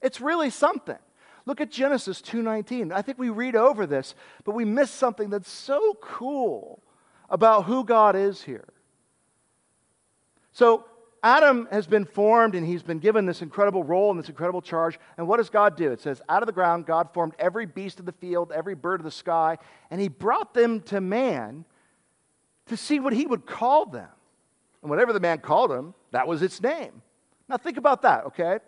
It's 0.00 0.20
really 0.20 0.48
something. 0.48 0.98
Look 1.44 1.60
at 1.60 1.70
Genesis 1.70 2.22
2:19. 2.22 2.90
I 2.90 3.02
think 3.02 3.18
we 3.18 3.28
read 3.28 3.54
over 3.54 3.86
this, 3.86 4.14
but 4.44 4.54
we 4.54 4.64
miss 4.64 4.90
something 4.90 5.28
that's 5.28 5.50
so 5.50 5.94
cool 6.00 6.82
about 7.28 7.66
who 7.66 7.84
God 7.84 8.16
is 8.16 8.42
here. 8.42 8.68
So, 10.52 10.86
Adam 11.22 11.68
has 11.70 11.86
been 11.86 12.04
formed 12.04 12.54
and 12.54 12.66
he's 12.66 12.82
been 12.82 13.00
given 13.00 13.26
this 13.26 13.42
incredible 13.42 13.84
role 13.84 14.10
and 14.10 14.18
this 14.18 14.28
incredible 14.28 14.62
charge. 14.62 14.98
And 15.18 15.28
what 15.28 15.38
does 15.38 15.50
God 15.50 15.76
do? 15.76 15.92
It 15.92 16.00
says, 16.00 16.22
Out 16.28 16.42
of 16.42 16.46
the 16.46 16.52
ground, 16.52 16.86
God 16.86 17.12
formed 17.12 17.34
every 17.38 17.66
beast 17.66 18.00
of 18.00 18.06
the 18.06 18.12
field, 18.12 18.52
every 18.52 18.74
bird 18.74 19.00
of 19.00 19.04
the 19.04 19.10
sky, 19.10 19.58
and 19.90 20.00
he 20.00 20.08
brought 20.08 20.54
them 20.54 20.80
to 20.82 21.00
man 21.00 21.64
to 22.66 22.76
see 22.76 22.98
what 23.00 23.12
he 23.12 23.26
would 23.26 23.44
call 23.44 23.86
them. 23.86 24.08
And 24.80 24.90
whatever 24.90 25.12
the 25.12 25.20
man 25.20 25.38
called 25.38 25.70
them, 25.70 25.94
that 26.12 26.26
was 26.28 26.42
its 26.42 26.62
name. 26.62 27.02
Now, 27.48 27.56
think 27.56 27.76
about 27.76 28.02
that, 28.02 28.26
okay? 28.26 28.58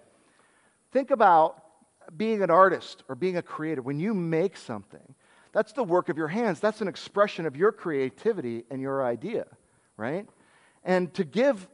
Think 0.93 1.11
about 1.11 1.63
being 2.17 2.43
an 2.43 2.51
artist 2.51 3.03
or 3.09 3.15
being 3.15 3.37
a 3.37 3.43
creator. 3.43 3.83
When 3.83 4.01
you 4.01 4.15
make 4.15 4.57
something, 4.57 5.15
that's 5.53 5.73
the 5.73 5.85
work 5.85 6.09
of 6.09 6.17
your 6.17 6.29
hands. 6.29 6.61
That's 6.61 6.81
an 6.81 6.89
expression 6.89 7.47
of 7.47 7.57
your 7.57 7.73
creativity 7.73 8.65
and 8.71 8.81
your 8.81 9.05
idea, 9.05 9.47
right? 9.97 10.27
And 10.85 11.13
to 11.15 11.25
give, 11.25 11.69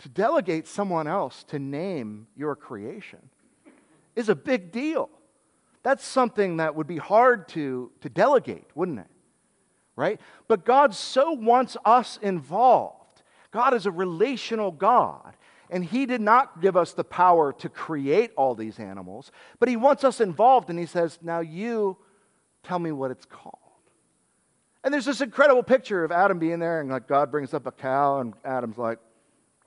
to 0.00 0.08
delegate 0.08 0.66
someone 0.66 1.06
else 1.06 1.44
to 1.44 1.58
name 1.58 2.26
your 2.36 2.56
creation 2.56 3.20
is 4.16 4.28
a 4.28 4.34
big 4.34 4.72
deal. 4.72 5.10
That's 5.82 6.04
something 6.04 6.56
that 6.56 6.74
would 6.74 6.86
be 6.86 6.96
hard 6.96 7.48
to, 7.50 7.92
to 8.00 8.08
delegate, 8.08 8.66
wouldn't 8.74 8.98
it? 8.98 9.06
Right? 9.94 10.20
But 10.46 10.64
God 10.64 10.94
so 10.94 11.32
wants 11.32 11.76
us 11.84 12.18
involved. 12.22 13.22
God 13.50 13.74
is 13.74 13.86
a 13.86 13.90
relational 13.90 14.70
God. 14.70 15.34
And 15.70 15.84
He 15.84 16.06
did 16.06 16.20
not 16.20 16.60
give 16.60 16.76
us 16.76 16.92
the 16.92 17.04
power 17.04 17.52
to 17.54 17.68
create 17.68 18.32
all 18.36 18.54
these 18.54 18.78
animals, 18.78 19.30
but 19.58 19.68
He 19.68 19.76
wants 19.76 20.04
us 20.04 20.20
involved. 20.20 20.70
And 20.70 20.78
He 20.78 20.86
says, 20.86 21.18
Now 21.22 21.40
you 21.40 21.96
tell 22.62 22.78
me 22.78 22.92
what 22.92 23.10
it's 23.10 23.26
called. 23.26 23.54
And 24.84 24.94
there's 24.94 25.04
this 25.04 25.20
incredible 25.20 25.62
picture 25.62 26.04
of 26.04 26.12
Adam 26.12 26.38
being 26.38 26.58
there, 26.58 26.80
and 26.80 26.90
like 26.90 27.08
God 27.08 27.30
brings 27.30 27.52
up 27.52 27.66
a 27.66 27.72
cow, 27.72 28.20
and 28.20 28.34
Adam's 28.44 28.78
like, 28.78 28.98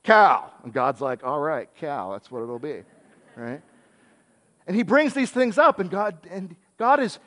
Cow. 0.04 0.52
And 0.64 0.74
God's 0.74 1.02
like, 1.02 1.24
All 1.24 1.40
right, 1.40 1.70
cow, 1.80 2.14
that's 2.14 2.32
what 2.32 2.42
it'll 2.42 2.60
be. 2.60 2.84
Right? 3.36 3.62
And 4.68 4.76
He 4.76 4.84
brings 4.84 5.14
these 5.14 5.32
things 5.32 5.58
up, 5.58 5.80
and 5.80 5.90
God, 5.90 6.28
and 6.30 6.56
God 6.78 7.00
is 7.00 7.20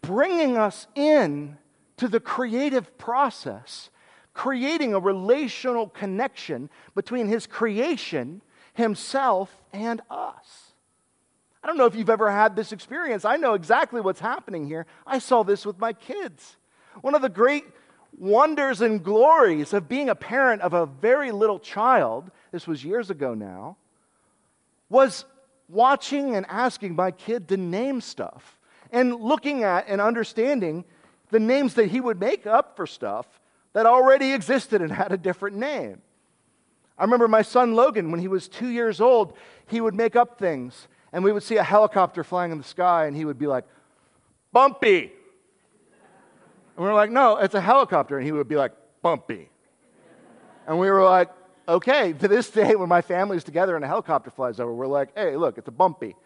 bringing 0.00 0.56
us 0.56 0.86
in 0.94 1.58
to 1.98 2.08
the 2.08 2.20
creative 2.20 2.96
process, 2.96 3.90
creating 4.38 4.94
a 4.94 5.00
relational 5.00 5.88
connection 5.88 6.70
between 6.94 7.26
his 7.26 7.44
creation, 7.44 8.40
himself, 8.72 9.50
and 9.72 10.00
us. 10.08 10.74
I 11.60 11.66
don't 11.66 11.76
know 11.76 11.86
if 11.86 11.96
you've 11.96 12.08
ever 12.08 12.30
had 12.30 12.54
this 12.54 12.70
experience. 12.70 13.24
I 13.24 13.36
know 13.36 13.54
exactly 13.54 14.00
what's 14.00 14.20
happening 14.20 14.68
here. 14.68 14.86
I 15.04 15.18
saw 15.18 15.42
this 15.42 15.66
with 15.66 15.80
my 15.80 15.92
kids. 15.92 16.56
One 17.00 17.16
of 17.16 17.22
the 17.22 17.28
great 17.28 17.64
wonders 18.16 18.80
and 18.80 19.02
glories 19.02 19.72
of 19.72 19.88
being 19.88 20.08
a 20.08 20.14
parent 20.14 20.62
of 20.62 20.72
a 20.72 20.86
very 20.86 21.32
little 21.32 21.58
child, 21.58 22.30
this 22.52 22.64
was 22.64 22.84
years 22.84 23.10
ago 23.10 23.34
now, 23.34 23.76
was 24.88 25.24
watching 25.68 26.36
and 26.36 26.46
asking 26.48 26.94
my 26.94 27.10
kid 27.10 27.48
to 27.48 27.56
name 27.56 28.00
stuff 28.00 28.56
and 28.92 29.16
looking 29.16 29.64
at 29.64 29.88
and 29.88 30.00
understanding 30.00 30.84
the 31.30 31.40
names 31.40 31.74
that 31.74 31.86
he 31.86 32.00
would 32.00 32.20
make 32.20 32.46
up 32.46 32.76
for 32.76 32.86
stuff 32.86 33.26
that 33.72 33.86
already 33.86 34.32
existed 34.32 34.82
and 34.82 34.92
had 34.92 35.12
a 35.12 35.16
different 35.16 35.56
name. 35.56 36.00
I 36.98 37.04
remember 37.04 37.28
my 37.28 37.42
son 37.42 37.74
Logan, 37.74 38.10
when 38.10 38.20
he 38.20 38.28
was 38.28 38.48
two 38.48 38.68
years 38.68 39.00
old, 39.00 39.36
he 39.66 39.80
would 39.80 39.94
make 39.94 40.16
up 40.16 40.38
things, 40.38 40.88
and 41.12 41.22
we 41.22 41.32
would 41.32 41.42
see 41.42 41.56
a 41.56 41.62
helicopter 41.62 42.24
flying 42.24 42.50
in 42.50 42.58
the 42.58 42.64
sky, 42.64 43.06
and 43.06 43.16
he 43.16 43.24
would 43.24 43.38
be 43.38 43.46
like, 43.46 43.64
Bumpy. 44.52 45.12
And 46.76 46.84
we 46.84 46.84
were 46.84 46.94
like, 46.94 47.10
No, 47.10 47.36
it's 47.36 47.54
a 47.54 47.60
helicopter. 47.60 48.16
And 48.16 48.24
he 48.26 48.32
would 48.32 48.48
be 48.48 48.56
like, 48.56 48.72
Bumpy. 49.02 49.50
And 50.66 50.78
we 50.78 50.90
were 50.90 51.04
like, 51.04 51.28
Okay. 51.68 52.12
To 52.20 52.28
this 52.28 52.50
day, 52.50 52.74
when 52.74 52.88
my 52.88 53.02
family's 53.02 53.44
together 53.44 53.76
and 53.76 53.84
a 53.84 53.88
helicopter 53.88 54.30
flies 54.30 54.58
over, 54.58 54.72
we're 54.72 54.86
like, 54.86 55.10
Hey, 55.16 55.36
look, 55.36 55.58
it's 55.58 55.68
a 55.68 55.72
Bumpy. 55.72 56.16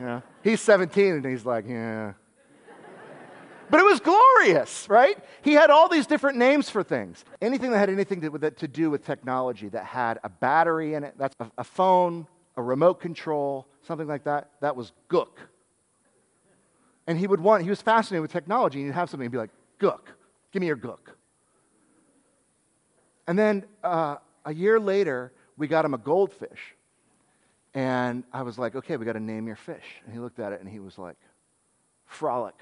Yeah. 0.00 0.20
He's 0.42 0.60
17, 0.60 1.14
and 1.14 1.24
he's 1.24 1.44
like, 1.44 1.66
Yeah. 1.68 2.12
But 3.70 3.80
it 3.80 3.84
was 3.84 4.00
glorious, 4.00 4.88
right? 4.88 5.18
He 5.42 5.52
had 5.52 5.70
all 5.70 5.88
these 5.88 6.06
different 6.06 6.38
names 6.38 6.70
for 6.70 6.82
things. 6.82 7.24
Anything 7.40 7.70
that 7.70 7.78
had 7.78 7.90
anything 7.90 8.20
to, 8.20 8.50
to 8.50 8.68
do 8.68 8.90
with 8.90 9.04
technology 9.04 9.68
that 9.70 9.84
had 9.84 10.18
a 10.22 10.28
battery 10.28 10.94
in 10.94 11.04
it, 11.04 11.14
that's 11.18 11.34
a, 11.40 11.50
a 11.58 11.64
phone, 11.64 12.26
a 12.56 12.62
remote 12.62 13.00
control, 13.00 13.66
something 13.82 14.06
like 14.06 14.24
that, 14.24 14.50
that 14.60 14.76
was 14.76 14.92
Gook. 15.08 15.38
And 17.06 17.18
he 17.18 17.26
would 17.26 17.40
want, 17.40 17.62
he 17.62 17.70
was 17.70 17.82
fascinated 17.82 18.22
with 18.22 18.32
technology, 18.32 18.78
and 18.78 18.88
he'd 18.88 18.94
have 18.94 19.10
something 19.10 19.26
and 19.26 19.32
be 19.32 19.38
like, 19.38 19.50
Gook, 19.80 20.06
give 20.52 20.60
me 20.60 20.66
your 20.66 20.76
Gook. 20.76 21.14
And 23.26 23.38
then 23.38 23.64
uh, 23.82 24.16
a 24.44 24.52
year 24.52 24.78
later, 24.78 25.32
we 25.56 25.66
got 25.66 25.84
him 25.84 25.94
a 25.94 25.98
goldfish. 25.98 26.76
And 27.74 28.24
I 28.32 28.42
was 28.42 28.58
like, 28.58 28.76
okay, 28.76 28.96
we 28.96 29.04
got 29.04 29.14
to 29.14 29.20
name 29.20 29.46
your 29.46 29.56
fish. 29.56 29.84
And 30.04 30.12
he 30.12 30.20
looked 30.20 30.38
at 30.38 30.52
it 30.52 30.60
and 30.60 30.68
he 30.68 30.78
was 30.78 30.98
like, 30.98 31.16
Frolic. 32.06 32.54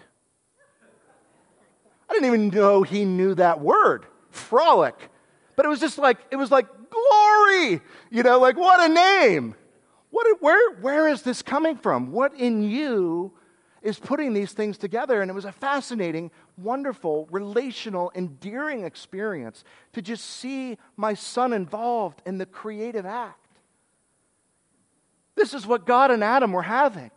I 2.13 2.17
didn't 2.17 2.27
even 2.27 2.49
know 2.49 2.83
he 2.83 3.07
knew 3.07 3.35
that 3.37 3.63
word, 3.63 4.05
frolic. 4.29 5.09
But 5.57 5.65
it 5.65 5.71
was 5.71 5.81
just 5.81 5.97
like, 5.97 6.19
it 6.31 6.37
was 6.37 6.51
like 6.51 6.67
glory. 6.91 7.81
You 8.11 8.23
know, 8.23 8.39
like 8.39 8.59
what 8.59 8.91
a 8.91 8.93
name. 8.93 9.55
What, 10.11 10.27
where, 10.43 10.75
where 10.77 11.09
is 11.09 11.23
this 11.23 11.41
coming 11.41 11.75
from? 11.75 12.13
What 12.13 12.35
in 12.35 12.63
you 12.63 13.33
is 13.81 13.99
putting 13.99 14.35
these 14.35 14.53
things 14.53 14.77
together? 14.77 15.23
And 15.23 15.31
it 15.31 15.35
was 15.35 15.47
a 15.47 15.53
fascinating, 15.53 16.31
wonderful, 16.59 17.29
relational, 17.31 18.13
endearing 18.15 18.85
experience 18.85 19.65
to 19.95 20.03
just 20.03 20.27
see 20.27 20.77
my 20.99 21.15
son 21.15 21.55
involved 21.55 22.21
in 22.27 22.37
the 22.37 22.45
creative 22.45 23.07
act. 23.07 23.39
This 25.35 25.55
is 25.55 25.67
what 25.67 25.87
God 25.87 26.11
and 26.11 26.23
Adam 26.23 26.53
were 26.53 26.61
having. 26.61 27.11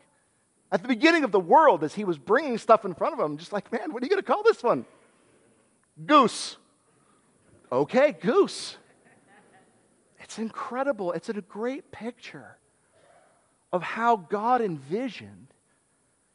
At 0.72 0.81
the 0.81 0.88
beginning 0.88 1.24
of 1.24 1.31
the 1.31 1.39
world, 1.39 1.84
as 1.84 1.93
he 1.93 2.03
was 2.03 2.17
bringing 2.17 2.57
stuff 2.57 2.86
in 2.86 2.93
front 2.93 3.13
of 3.13 3.19
him, 3.19 3.38
just 3.38 3.53
like, 3.53 3.72
man, 3.72 3.93
what 3.93 4.01
are 4.01 4.05
you 4.05 4.10
going 4.10 4.22
to 4.22 4.25
call 4.25 4.43
this 4.43 4.63
one? 4.63 4.86
Goose. 6.05 6.57
Okay, 7.72 8.13
goose. 8.13 8.77
It's 10.19 10.39
incredible. 10.39 11.12
It's 11.12 11.29
a 11.29 11.34
great 11.34 11.91
picture 11.91 12.57
of 13.71 13.84
how 13.84 14.15
God 14.15 14.62
envisioned 14.62 15.47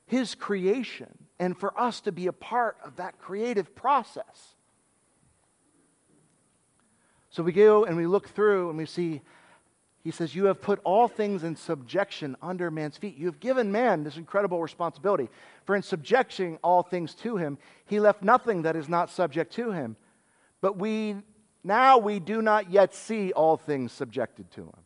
his 0.07 0.35
creation 0.35 1.09
and 1.39 1.57
for 1.59 1.79
us 1.79 2.01
to 2.03 2.13
be 2.13 2.27
a 2.27 2.33
part 2.33 2.77
of 2.85 2.97
that 2.97 3.19
creative 3.19 3.75
process. 3.75 4.55
So 7.31 7.43
we 7.43 7.53
go 7.53 7.85
and 7.85 7.97
we 7.97 8.07
look 8.07 8.29
through 8.29 8.69
and 8.69 8.79
we 8.79 8.87
see 8.87 9.23
he 10.03 10.11
says, 10.11 10.35
You 10.35 10.47
have 10.47 10.61
put 10.61 10.81
all 10.85 11.09
things 11.09 11.45
in 11.45 11.57
subjection 11.57 12.37
under 12.41 12.71
man's 12.71 12.97
feet. 12.97 13.17
You 13.17 13.27
have 13.27 13.41
given 13.41 13.71
man 13.71 14.03
this 14.03 14.17
incredible 14.17 14.63
responsibility. 14.63 15.29
For 15.65 15.77
in 15.77 15.83
subjecting 15.83 16.59
all 16.63 16.83
things 16.83 17.15
to 17.17 17.37
him, 17.37 17.59
he 17.85 18.01
left 18.01 18.23
nothing 18.23 18.63
that 18.63 18.77
is 18.77 18.89
not 18.89 19.11
subject 19.11 19.53
to 19.55 19.73
him. 19.73 19.97
But 20.61 20.79
we 20.79 21.17
now 21.63 21.99
we 21.99 22.19
do 22.19 22.41
not 22.41 22.71
yet 22.71 22.95
see 22.95 23.33
all 23.33 23.59
things 23.59 23.93
subjected 23.93 24.51
to 24.53 24.63
him. 24.63 24.85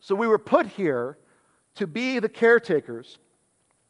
So 0.00 0.14
we 0.14 0.26
were 0.26 0.38
put 0.38 0.66
here 0.66 1.16
to 1.76 1.86
be 1.86 2.18
the 2.18 2.28
caretakers, 2.28 3.18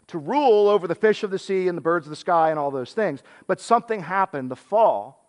to 0.08 0.18
rule 0.18 0.68
over 0.68 0.86
the 0.86 0.94
fish 0.94 1.22
of 1.24 1.30
the 1.30 1.38
sea 1.38 1.66
and 1.66 1.76
the 1.76 1.82
birds 1.82 2.06
of 2.06 2.10
the 2.10 2.16
sky 2.16 2.50
and 2.50 2.58
all 2.58 2.70
those 2.70 2.92
things. 2.92 3.22
But 3.48 3.60
something 3.60 4.02
happened, 4.02 4.50
the 4.50 4.56
fall 4.56 5.27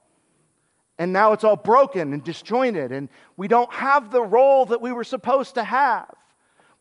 and 0.99 1.13
now 1.13 1.31
it's 1.31 1.45
all 1.45 1.55
broken 1.55 2.11
and 2.13 2.21
disjointed, 2.23 2.91
and 2.91 3.07
we 3.37 3.47
don't 3.47 3.71
have 3.71 4.11
the 4.11 4.21
role 4.21 4.65
that 4.65 4.81
we 4.81 4.91
were 4.91 5.05
supposed 5.05 5.55
to 5.55 5.63
have. 5.63 6.13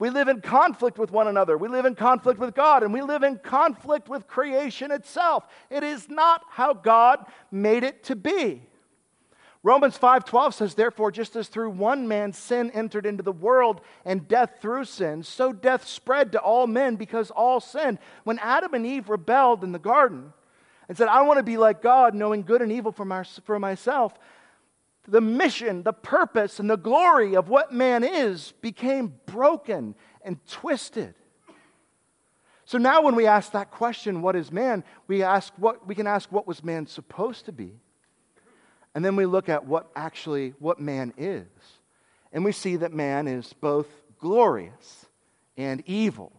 We 0.01 0.11
live 0.11 0.27
in 0.27 0.41
conflict 0.41 0.99
with 0.99 1.13
one 1.13 1.29
another. 1.29 1.57
We 1.57 1.69
live 1.69 1.87
in 1.87 1.95
conflict 1.95 2.41
with 2.41 2.55
God, 2.55 2.83
and 2.83 2.93
we 2.93 3.01
live 3.01 3.23
in 3.23 3.39
conflict 3.39 4.09
with 4.09 4.27
creation 4.27 4.91
itself. 4.91 5.47
It 5.71 5.85
is 5.85 6.09
not 6.09 6.43
how 6.51 6.75
God 6.75 7.27
made 7.53 7.85
it 7.85 8.03
to 8.05 8.17
be. 8.17 8.63
Romans 9.63 9.97
5:12 9.97 10.55
says 10.55 10.75
therefore 10.75 11.13
just 11.13 11.37
as 11.37 11.49
through 11.49 11.71
one 11.71 12.09
man 12.09 12.33
sin 12.33 12.71
entered 12.73 13.07
into 13.07 13.23
the 13.23 13.33
world 13.33 13.81
and 14.05 14.29
death 14.29 14.59
through 14.61 14.85
sin 14.85 15.25
so 15.25 15.53
death 15.53 15.85
spread 15.85 16.31
to 16.31 16.41
all 16.41 16.69
men 16.69 16.95
because 16.95 17.33
all 17.33 17.59
sinned 17.59 17.99
when 18.23 18.39
Adam 18.39 18.73
and 18.73 18.87
Eve 18.87 19.11
rebelled 19.11 19.65
in 19.65 19.73
the 19.73 19.79
garden 19.81 20.33
and 20.89 20.97
said, 20.97 21.09
I 21.09 21.23
want 21.23 21.39
to 21.39 21.43
be 21.43 21.57
like 21.57 21.83
God, 21.83 22.15
knowing 22.15 22.43
good 22.43 22.63
and 22.63 22.73
evil 22.73 22.93
for, 22.93 23.05
my, 23.05 23.23
for 23.45 23.59
myself, 23.59 24.15
the 25.07 25.21
mission, 25.21 25.83
the 25.83 25.93
purpose, 25.93 26.61
and 26.61 26.69
the 26.69 26.77
glory 26.77 27.37
of 27.37 27.49
what 27.49 27.73
man 27.73 28.05
is 28.05 28.53
became 28.61 29.15
broken 29.27 29.95
and 30.23 30.39
twisted. 30.47 31.15
So 32.65 32.77
now 32.77 33.03
when 33.03 33.15
we 33.15 33.27
ask 33.27 33.53
that 33.53 33.71
question, 33.71 34.21
what 34.21 34.37
is 34.37 34.53
man, 34.53 34.85
we 35.07 35.23
ask 35.23 35.55
what 35.57 35.87
we 35.87 35.95
can 35.95 36.07
ask 36.07 36.31
what 36.31 36.47
was 36.47 36.63
man 36.63 36.87
supposed 36.87 37.47
to 37.47 37.53
be? 37.53 37.73
And 38.95 39.03
then 39.03 39.17
we 39.17 39.25
look 39.25 39.49
at 39.49 39.65
what 39.65 39.91
actually 39.97 40.55
what 40.59 40.79
man 40.79 41.15
is. 41.17 41.47
And 42.31 42.45
we 42.45 42.53
see 42.53 42.77
that 42.77 42.93
man 42.93 43.27
is 43.27 43.55
both 43.55 43.87
glorious 44.19 45.07
and 45.57 45.83
evil. 45.87 46.33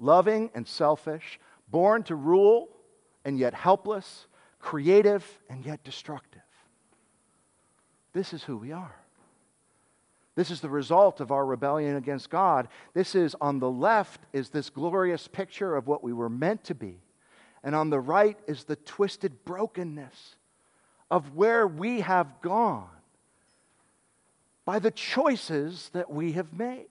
Loving 0.00 0.50
and 0.52 0.66
selfish, 0.66 1.38
born 1.70 2.02
to 2.04 2.14
rule 2.14 2.68
and 3.24 3.38
yet 3.38 3.54
helpless, 3.54 4.26
creative 4.58 5.24
and 5.48 5.64
yet 5.64 5.82
destructive. 5.84 6.42
This 8.12 8.32
is 8.32 8.42
who 8.42 8.56
we 8.56 8.72
are. 8.72 8.96
This 10.34 10.50
is 10.52 10.60
the 10.60 10.68
result 10.68 11.20
of 11.20 11.32
our 11.32 11.44
rebellion 11.44 11.96
against 11.96 12.30
God. 12.30 12.68
This 12.94 13.16
is 13.16 13.34
on 13.40 13.58
the 13.58 13.70
left 13.70 14.20
is 14.32 14.50
this 14.50 14.70
glorious 14.70 15.26
picture 15.26 15.74
of 15.74 15.88
what 15.88 16.04
we 16.04 16.12
were 16.12 16.28
meant 16.28 16.62
to 16.64 16.74
be. 16.74 17.00
And 17.64 17.74
on 17.74 17.90
the 17.90 17.98
right 17.98 18.38
is 18.46 18.62
the 18.62 18.76
twisted 18.76 19.44
brokenness 19.44 20.36
of 21.10 21.34
where 21.34 21.66
we 21.66 22.02
have 22.02 22.40
gone 22.40 22.88
by 24.64 24.78
the 24.78 24.92
choices 24.92 25.90
that 25.92 26.08
we 26.08 26.32
have 26.32 26.52
made. 26.52 26.86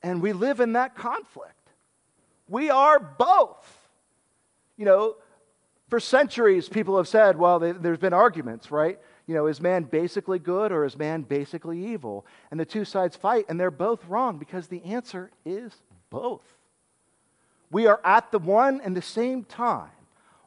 And 0.00 0.22
we 0.22 0.32
live 0.32 0.60
in 0.60 0.74
that 0.74 0.94
conflict. 0.94 1.55
We 2.48 2.70
are 2.70 2.98
both. 2.98 3.88
You 4.76 4.84
know, 4.84 5.16
for 5.88 6.00
centuries, 6.00 6.68
people 6.68 6.96
have 6.96 7.08
said, 7.08 7.38
well, 7.38 7.58
they, 7.58 7.72
there's 7.72 7.98
been 7.98 8.12
arguments, 8.12 8.70
right? 8.70 8.98
You 9.26 9.34
know, 9.34 9.46
is 9.46 9.60
man 9.60 9.84
basically 9.84 10.38
good 10.38 10.72
or 10.72 10.84
is 10.84 10.96
man 10.96 11.22
basically 11.22 11.92
evil? 11.92 12.26
And 12.50 12.60
the 12.60 12.64
two 12.64 12.84
sides 12.84 13.16
fight, 13.16 13.46
and 13.48 13.58
they're 13.58 13.70
both 13.70 14.04
wrong 14.06 14.38
because 14.38 14.68
the 14.68 14.82
answer 14.84 15.30
is 15.44 15.72
both. 16.10 16.44
We 17.70 17.86
are 17.86 18.00
at 18.04 18.30
the 18.30 18.38
one 18.38 18.80
and 18.80 18.96
the 18.96 19.02
same 19.02 19.44
time 19.44 19.90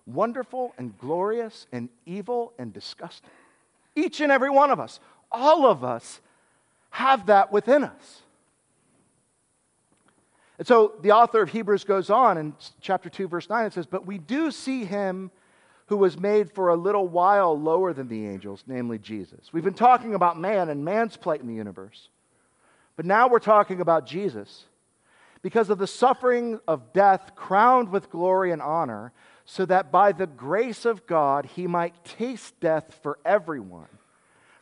wonderful 0.05 0.73
and 0.77 0.97
glorious 0.97 1.67
and 1.71 1.89
evil 2.05 2.53
and 2.57 2.73
disgusting. 2.73 3.29
Each 3.95 4.21
and 4.21 4.31
every 4.31 4.49
one 4.49 4.71
of 4.71 4.79
us, 4.79 4.99
all 5.31 5.65
of 5.65 5.83
us, 5.83 6.19
have 6.91 7.27
that 7.27 7.51
within 7.51 7.83
us. 7.83 8.21
And 10.59 10.67
so 10.67 10.93
the 11.01 11.13
author 11.13 11.41
of 11.41 11.49
Hebrews 11.49 11.85
goes 11.85 12.09
on 12.09 12.37
in 12.37 12.53
chapter 12.81 13.09
2, 13.09 13.27
verse 13.27 13.49
9, 13.49 13.65
it 13.65 13.73
says, 13.73 13.87
But 13.87 14.05
we 14.05 14.17
do 14.19 14.51
see 14.51 14.85
him 14.85 15.31
who 15.87 15.97
was 15.97 16.19
made 16.19 16.51
for 16.51 16.69
a 16.69 16.75
little 16.75 17.07
while 17.07 17.59
lower 17.59 17.93
than 17.93 18.09
the 18.09 18.27
angels, 18.27 18.63
namely 18.67 18.99
Jesus. 18.99 19.51
We've 19.51 19.63
been 19.63 19.73
talking 19.73 20.13
about 20.13 20.37
man 20.37 20.69
and 20.69 20.85
man's 20.85 21.17
plight 21.17 21.41
in 21.41 21.47
the 21.47 21.55
universe. 21.55 22.09
But 22.95 23.05
now 23.05 23.27
we're 23.29 23.39
talking 23.39 23.81
about 23.81 24.05
Jesus. 24.05 24.65
because 25.41 25.69
of 25.69 25.77
the 25.77 25.87
suffering 25.87 26.59
of 26.67 26.93
death, 26.93 27.31
crowned 27.35 27.89
with 27.89 28.09
glory 28.09 28.51
and 28.51 28.61
honor, 28.61 29.13
so 29.45 29.65
that 29.65 29.91
by 29.91 30.11
the 30.11 30.27
grace 30.27 30.85
of 30.85 31.07
God 31.07 31.45
he 31.45 31.67
might 31.67 32.03
taste 32.03 32.59
death 32.59 32.99
for 33.01 33.17
everyone. 33.25 33.87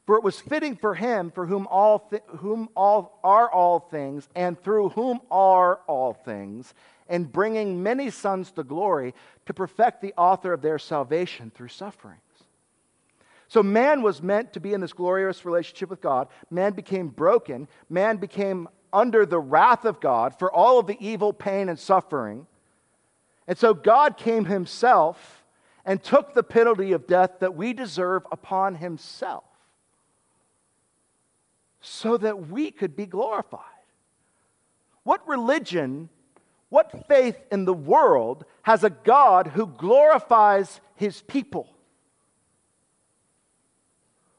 For 0.07 0.15
it 0.15 0.23
was 0.23 0.39
fitting 0.39 0.77
for 0.77 0.95
him, 0.95 1.31
for 1.31 1.45
whom 1.45 1.67
all, 1.67 2.09
whom 2.37 2.69
all 2.77 3.19
are 3.25 3.51
all 3.51 3.79
things, 3.79 4.29
and 4.35 4.57
through 4.57 4.89
whom 4.89 5.19
are 5.29 5.81
all 5.85 6.13
things, 6.13 6.73
in 7.09 7.25
bringing 7.25 7.83
many 7.83 8.09
sons 8.09 8.51
to 8.53 8.63
glory, 8.63 9.13
to 9.47 9.53
perfect 9.53 10.01
the 10.01 10.13
author 10.17 10.53
of 10.53 10.61
their 10.61 10.79
salvation 10.79 11.51
through 11.53 11.67
sufferings. 11.67 12.21
So 13.49 13.61
man 13.61 14.01
was 14.01 14.23
meant 14.23 14.53
to 14.53 14.61
be 14.61 14.73
in 14.73 14.79
this 14.79 14.93
glorious 14.93 15.43
relationship 15.43 15.89
with 15.89 16.01
God. 16.01 16.29
Man 16.49 16.71
became 16.71 17.09
broken. 17.09 17.67
Man 17.89 18.15
became 18.15 18.69
under 18.93 19.25
the 19.25 19.39
wrath 19.39 19.83
of 19.83 19.99
God 19.99 20.39
for 20.39 20.49
all 20.49 20.79
of 20.79 20.87
the 20.87 20.97
evil, 21.05 21.33
pain, 21.33 21.67
and 21.67 21.77
suffering. 21.77 22.47
And 23.45 23.57
so 23.57 23.73
God 23.73 24.15
came 24.15 24.45
himself 24.45 25.43
and 25.85 26.01
took 26.01 26.33
the 26.33 26.43
penalty 26.43 26.93
of 26.93 27.07
death 27.07 27.39
that 27.39 27.55
we 27.55 27.73
deserve 27.73 28.25
upon 28.31 28.75
himself 28.75 29.43
so 31.87 32.17
that 32.17 32.49
we 32.49 32.69
could 32.69 32.95
be 32.95 33.05
glorified. 33.05 33.61
What 35.03 35.25
religion, 35.27 36.09
what 36.69 37.07
faith 37.07 37.37
in 37.51 37.65
the 37.65 37.73
world 37.73 38.43
has 38.63 38.83
a 38.83 38.89
God 38.89 39.47
who 39.47 39.67
glorifies 39.67 40.81
his 40.95 41.21
people? 41.21 41.69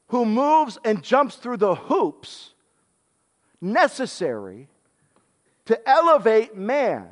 Who 0.09 0.25
moves 0.25 0.77
and 0.85 1.03
jumps 1.03 1.35
through 1.35 1.57
the 1.57 1.75
hoops 1.75 2.53
necessary 3.59 4.67
to 5.65 5.89
elevate 5.89 6.55
man. 6.55 7.09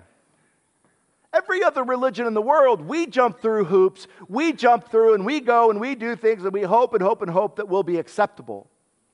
Every 1.34 1.63
other 1.63 1.84
religion 1.84 2.26
in 2.26 2.34
the 2.34 2.41
world, 2.41 2.82
we 2.82 3.06
jump 3.06 3.41
through 3.41 3.65
hoops, 3.65 4.08
we 4.30 4.54
jump 4.54 4.89
through 4.89 5.13
and 5.15 5.26
we 5.26 5.39
go 5.39 5.69
and 5.69 5.80
we 5.80 5.93
do 5.95 6.15
things 6.15 6.43
and 6.43 6.54
we 6.54 6.62
hope 6.63 6.93
and 6.93 7.04
hope 7.04 7.21
and 7.21 7.30
hope 7.30 7.58
that 7.58 7.67
we'll 7.67 7.84
be 7.84 7.97
acceptable. 7.97 8.69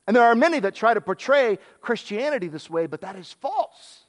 And 0.05 0.15
there 0.15 0.23
are 0.23 0.35
many 0.35 0.59
that 0.59 0.75
try 0.75 0.93
to 0.93 1.01
portray 1.01 1.59
Christianity 1.81 2.47
this 2.47 2.69
way, 2.69 2.87
but 2.87 3.01
that 3.01 3.15
is 3.15 3.31
false. 3.31 4.03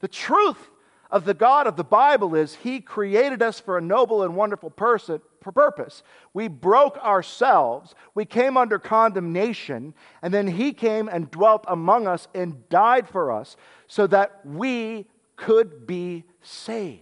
The 0.00 0.08
truth 0.08 0.70
of 1.10 1.24
the 1.24 1.34
God 1.34 1.66
of 1.66 1.76
the 1.76 1.84
Bible 1.84 2.34
is 2.34 2.56
He 2.56 2.80
created 2.80 3.42
us 3.42 3.58
for 3.58 3.78
a 3.78 3.82
noble 3.82 4.22
and 4.22 4.36
wonderful 4.36 4.70
person, 4.70 5.20
purpose. 5.40 6.02
We 6.34 6.48
broke 6.48 6.98
ourselves, 6.98 7.94
we 8.14 8.24
came 8.24 8.56
under 8.56 8.78
condemnation, 8.78 9.94
and 10.20 10.32
then 10.32 10.46
He 10.46 10.72
came 10.72 11.08
and 11.08 11.30
dwelt 11.30 11.64
among 11.68 12.06
us 12.06 12.28
and 12.34 12.68
died 12.68 13.08
for 13.08 13.32
us 13.32 13.56
so 13.86 14.06
that 14.08 14.40
we 14.44 15.06
could 15.36 15.86
be 15.86 16.24
saved. 16.42 17.00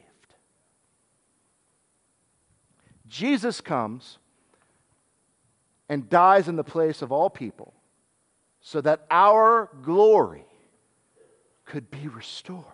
Jesus 3.09 3.61
comes 3.61 4.19
and 5.89 6.09
dies 6.09 6.47
in 6.47 6.55
the 6.55 6.65
place 6.65 7.03
of 7.03 7.11
all 7.11 7.29
people 7.29 7.75
so 8.61 8.81
that 8.81 9.07
our 9.11 9.71
glory 9.83 10.45
could 11.65 11.91
be 11.91 12.09
restored. 12.09 12.65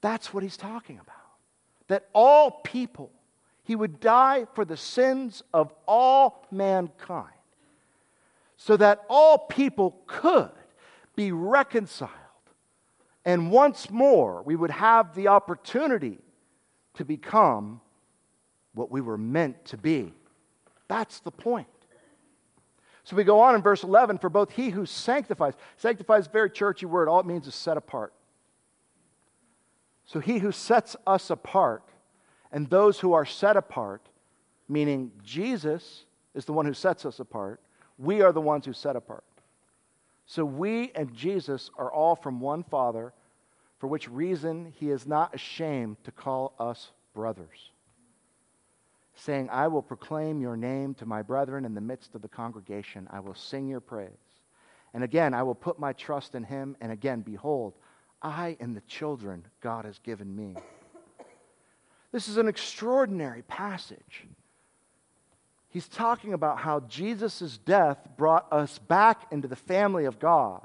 That's 0.00 0.32
what 0.32 0.42
he's 0.42 0.56
talking 0.56 0.98
about. 0.98 1.14
That 1.88 2.08
all 2.12 2.50
people, 2.50 3.10
he 3.62 3.76
would 3.76 4.00
die 4.00 4.46
for 4.54 4.64
the 4.64 4.76
sins 4.76 5.42
of 5.52 5.72
all 5.86 6.44
mankind, 6.50 7.32
so 8.56 8.76
that 8.76 9.04
all 9.08 9.38
people 9.38 9.96
could 10.06 10.50
be 11.14 11.32
reconciled. 11.32 12.10
And 13.24 13.50
once 13.50 13.90
more, 13.90 14.42
we 14.42 14.56
would 14.56 14.70
have 14.70 15.14
the 15.14 15.28
opportunity 15.28 16.18
to 16.94 17.04
become 17.04 17.80
what 18.74 18.90
we 18.90 19.00
were 19.00 19.18
meant 19.18 19.64
to 19.66 19.76
be. 19.76 20.12
That's 20.88 21.20
the 21.20 21.32
point. 21.32 21.66
So 23.06 23.14
we 23.14 23.22
go 23.22 23.38
on 23.38 23.54
in 23.54 23.62
verse 23.62 23.84
11 23.84 24.18
for 24.18 24.28
both 24.28 24.50
he 24.50 24.70
who 24.70 24.84
sanctifies, 24.84 25.54
sanctifies 25.76 26.26
very 26.26 26.50
churchy 26.50 26.86
word, 26.86 27.08
all 27.08 27.20
it 27.20 27.26
means 27.26 27.46
is 27.46 27.54
set 27.54 27.76
apart. 27.76 28.12
So 30.06 30.18
he 30.18 30.38
who 30.38 30.50
sets 30.50 30.96
us 31.06 31.30
apart 31.30 31.84
and 32.50 32.68
those 32.68 32.98
who 32.98 33.12
are 33.12 33.24
set 33.24 33.56
apart, 33.56 34.02
meaning 34.68 35.12
Jesus 35.22 36.04
is 36.34 36.46
the 36.46 36.52
one 36.52 36.66
who 36.66 36.74
sets 36.74 37.06
us 37.06 37.20
apart, 37.20 37.60
we 37.96 38.22
are 38.22 38.32
the 38.32 38.40
ones 38.40 38.66
who 38.66 38.72
set 38.72 38.96
apart. 38.96 39.22
So 40.26 40.44
we 40.44 40.90
and 40.96 41.14
Jesus 41.14 41.70
are 41.78 41.92
all 41.92 42.16
from 42.16 42.40
one 42.40 42.64
Father, 42.64 43.12
for 43.78 43.86
which 43.86 44.10
reason 44.10 44.72
he 44.80 44.90
is 44.90 45.06
not 45.06 45.32
ashamed 45.32 46.02
to 46.02 46.10
call 46.10 46.54
us 46.58 46.90
brothers, 47.14 47.70
saying, 49.16 49.48
I 49.50 49.66
will 49.68 49.82
proclaim 49.82 50.40
your 50.40 50.56
name 50.56 50.94
to 50.94 51.06
my 51.06 51.22
brethren 51.22 51.64
in 51.64 51.74
the 51.74 51.80
midst 51.80 52.14
of 52.14 52.22
the 52.22 52.28
congregation. 52.28 53.08
I 53.10 53.20
will 53.20 53.34
sing 53.34 53.66
your 53.66 53.80
praise. 53.80 54.10
And 54.94 55.02
again, 55.02 55.34
I 55.34 55.42
will 55.42 55.54
put 55.54 55.78
my 55.78 55.92
trust 55.94 56.34
in 56.34 56.44
him. 56.44 56.76
And 56.80 56.92
again, 56.92 57.22
behold, 57.22 57.74
I 58.22 58.56
and 58.60 58.76
the 58.76 58.82
children 58.82 59.44
God 59.60 59.84
has 59.84 59.98
given 59.98 60.34
me. 60.34 60.54
This 62.12 62.28
is 62.28 62.38
an 62.38 62.48
extraordinary 62.48 63.42
passage. 63.42 64.26
He's 65.68 65.88
talking 65.88 66.32
about 66.32 66.58
how 66.58 66.80
Jesus' 66.80 67.58
death 67.58 67.98
brought 68.16 68.50
us 68.50 68.78
back 68.78 69.30
into 69.30 69.48
the 69.48 69.56
family 69.56 70.06
of 70.06 70.18
God, 70.18 70.64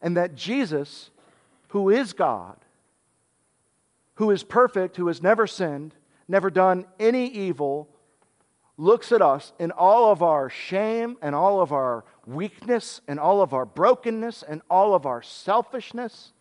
and 0.00 0.16
that 0.16 0.34
Jesus, 0.34 1.10
who 1.68 1.90
is 1.90 2.14
God, 2.14 2.56
who 4.14 4.30
is 4.30 4.44
perfect, 4.44 4.96
who 4.96 5.08
has 5.08 5.20
never 5.20 5.46
sinned, 5.46 5.94
never 6.28 6.50
done 6.50 6.86
any 6.98 7.26
evil, 7.28 7.88
looks 8.76 9.12
at 9.12 9.22
us 9.22 9.52
in 9.58 9.70
all 9.70 10.10
of 10.10 10.22
our 10.22 10.50
shame 10.50 11.16
and 11.22 11.34
all 11.34 11.60
of 11.60 11.72
our 11.72 12.04
weakness 12.26 13.00
and 13.08 13.18
all 13.18 13.40
of 13.40 13.54
our 13.54 13.64
brokenness 13.64 14.42
and 14.42 14.60
all 14.68 14.94
of 14.94 15.06
our 15.06 15.22
selfishness 15.22 16.32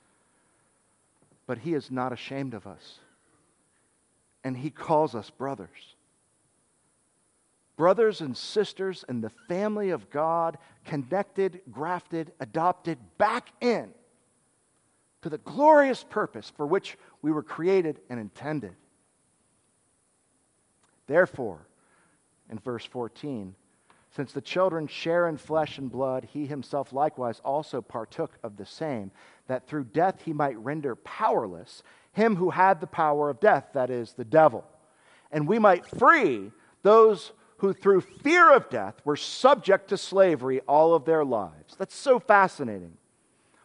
but 1.48 1.60
he 1.60 1.74
is 1.74 1.92
not 1.92 2.12
ashamed 2.12 2.54
of 2.54 2.68
us. 2.68 3.00
And 4.44 4.58
he 4.58 4.70
calls 4.70 5.16
us 5.16 5.30
brothers. 5.30 5.96
Brothers 7.78 8.22
and 8.22 8.38
sisters 8.38 9.04
in 9.10 9.22
the 9.22 9.32
family 9.48 9.90
of 9.90 10.10
God, 10.10 10.58
connected, 10.86 11.62
grafted, 11.72 12.32
adopted 12.40 12.98
back 13.18 13.50
in 13.60 13.94
to 15.22 15.30
the 15.30 15.40
glorious 15.40 16.04
purpose 16.04 16.52
for 16.56 16.66
which 16.66 16.98
we 17.22 17.32
were 17.32 17.44
created 17.44 18.00
and 18.10 18.20
intended. 18.20 18.76
Therefore, 21.08 21.68
in 22.50 22.60
verse 22.60 22.86
14, 22.86 23.56
since 24.16 24.32
the 24.32 24.42
children 24.42 24.88
share 24.88 25.28
in 25.28 25.38
flesh 25.38 25.78
and 25.78 25.92
blood, 25.92 26.28
he 26.32 26.46
himself 26.46 26.94
likewise 26.94 27.42
also 27.44 27.82
partook 27.82 28.38
of 28.44 28.56
the 28.56 28.66
same, 28.66 29.12
that 29.48 29.68
through 29.68 29.86
death 29.86 30.22
he 30.24 30.34
might 30.34 30.58
render 30.58 30.96
powerless 30.96 31.84
him 32.14 32.38
who 32.38 32.50
had 32.50 32.80
the 32.80 32.88
power 32.88 33.30
of 33.30 33.42
death, 33.42 33.68
that 33.74 33.90
is, 33.90 34.14
the 34.14 34.24
devil. 34.24 34.64
And 35.32 35.48
we 35.48 35.60
might 35.60 35.86
free 35.86 36.52
those 36.82 37.34
who 37.58 37.74
through 37.74 38.02
fear 38.02 38.54
of 38.54 38.70
death 38.70 38.96
were 39.04 39.18
subject 39.18 39.90
to 39.90 39.98
slavery 39.98 40.62
all 40.62 40.94
of 40.94 41.04
their 41.04 41.26
lives. 41.26 41.76
That's 41.78 41.96
so 41.96 42.20
fascinating. 42.20 42.94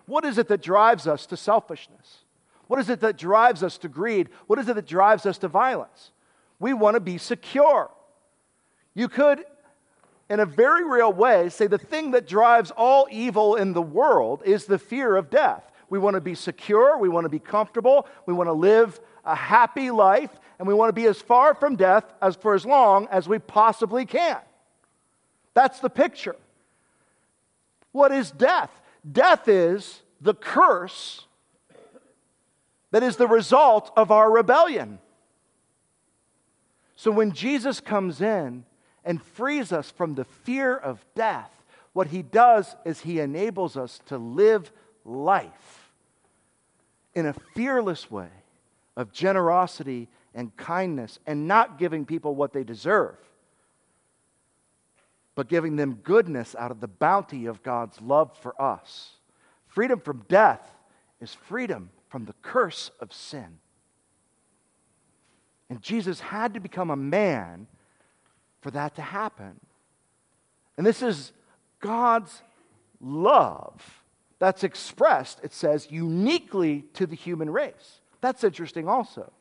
What 0.06 0.24
is 0.24 0.36
it 0.36 0.48
that 0.48 0.62
drives 0.62 1.06
us 1.06 1.26
to 1.26 1.36
selfishness? 1.36 2.24
What 2.66 2.80
is 2.80 2.88
it 2.88 3.00
that 3.00 3.16
drives 3.16 3.62
us 3.62 3.78
to 3.78 3.88
greed? 3.88 4.28
What 4.48 4.58
is 4.58 4.68
it 4.68 4.74
that 4.74 4.86
drives 4.86 5.26
us 5.26 5.38
to 5.38 5.48
violence? 5.48 6.10
We 6.60 6.74
want 6.74 6.94
to 6.94 7.00
be 7.00 7.18
secure. 7.18 7.90
You 8.94 9.08
could, 9.08 9.44
in 10.28 10.38
a 10.38 10.46
very 10.46 10.84
real 10.84 11.12
way, 11.12 11.48
say 11.48 11.66
the 11.66 11.78
thing 11.78 12.12
that 12.12 12.28
drives 12.28 12.70
all 12.70 13.08
evil 13.10 13.56
in 13.56 13.72
the 13.72 13.82
world 13.82 14.42
is 14.44 14.66
the 14.66 14.78
fear 14.78 15.16
of 15.16 15.30
death. 15.30 15.64
We 15.88 15.98
want 15.98 16.14
to 16.14 16.20
be 16.20 16.36
secure. 16.36 16.96
We 16.98 17.08
want 17.08 17.24
to 17.24 17.28
be 17.30 17.40
comfortable. 17.40 18.06
We 18.26 18.34
want 18.34 18.48
to 18.48 18.52
live 18.52 19.00
a 19.24 19.34
happy 19.34 19.90
life. 19.90 20.30
And 20.58 20.68
we 20.68 20.74
want 20.74 20.90
to 20.90 20.92
be 20.92 21.06
as 21.06 21.20
far 21.20 21.54
from 21.54 21.74
death 21.74 22.04
as 22.20 22.36
for 22.36 22.54
as 22.54 22.64
long 22.64 23.08
as 23.10 23.26
we 23.26 23.38
possibly 23.38 24.04
can. 24.04 24.38
That's 25.54 25.80
the 25.80 25.90
picture. 25.90 26.36
What 27.92 28.12
is 28.12 28.30
death? 28.30 28.70
Death 29.10 29.48
is 29.48 30.02
the 30.20 30.34
curse 30.34 31.26
that 32.90 33.02
is 33.02 33.16
the 33.16 33.26
result 33.26 33.90
of 33.96 34.10
our 34.10 34.30
rebellion. 34.30 34.98
So 37.00 37.10
when 37.10 37.32
Jesus 37.32 37.80
comes 37.80 38.20
in 38.20 38.66
and 39.06 39.22
frees 39.22 39.72
us 39.72 39.90
from 39.90 40.16
the 40.16 40.26
fear 40.26 40.76
of 40.76 41.02
death, 41.14 41.50
what 41.94 42.08
he 42.08 42.20
does 42.20 42.76
is 42.84 43.00
he 43.00 43.20
enables 43.20 43.74
us 43.74 44.02
to 44.04 44.18
live 44.18 44.70
life 45.06 45.92
in 47.14 47.24
a 47.24 47.34
fearless 47.54 48.10
way 48.10 48.28
of 48.98 49.14
generosity 49.14 50.08
and 50.34 50.54
kindness 50.58 51.18
and 51.26 51.48
not 51.48 51.78
giving 51.78 52.04
people 52.04 52.34
what 52.34 52.52
they 52.52 52.64
deserve, 52.64 53.16
but 55.34 55.48
giving 55.48 55.76
them 55.76 56.00
goodness 56.02 56.54
out 56.58 56.70
of 56.70 56.80
the 56.80 56.86
bounty 56.86 57.46
of 57.46 57.62
God's 57.62 57.98
love 58.02 58.36
for 58.36 58.60
us. 58.60 59.12
Freedom 59.68 60.00
from 60.00 60.26
death 60.28 60.70
is 61.18 61.32
freedom 61.32 61.88
from 62.10 62.26
the 62.26 62.34
curse 62.42 62.90
of 63.00 63.10
sin. 63.10 63.56
And 65.70 65.80
Jesus 65.80 66.20
had 66.20 66.54
to 66.54 66.60
become 66.60 66.90
a 66.90 66.96
man 66.96 67.68
for 68.60 68.70
that 68.72 68.96
to 68.96 69.02
happen. 69.02 69.58
And 70.76 70.84
this 70.84 71.00
is 71.00 71.32
God's 71.80 72.42
love 73.00 74.02
that's 74.40 74.64
expressed, 74.64 75.40
it 75.42 75.52
says, 75.52 75.90
uniquely 75.90 76.84
to 76.94 77.06
the 77.06 77.14
human 77.14 77.50
race. 77.50 78.00
That's 78.20 78.42
interesting 78.42 78.88
also. 78.88 79.32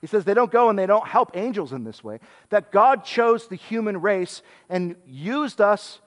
He 0.00 0.06
says 0.08 0.24
they 0.24 0.34
don't 0.34 0.50
go 0.50 0.68
and 0.68 0.78
they 0.78 0.86
don't 0.86 1.06
help 1.06 1.30
angels 1.34 1.72
in 1.72 1.84
this 1.84 2.02
way. 2.02 2.18
That 2.50 2.72
God 2.72 3.04
chose 3.04 3.46
the 3.46 3.56
human 3.56 4.00
race 4.00 4.42
and 4.68 4.96
used 5.06 5.60
us 5.60 6.00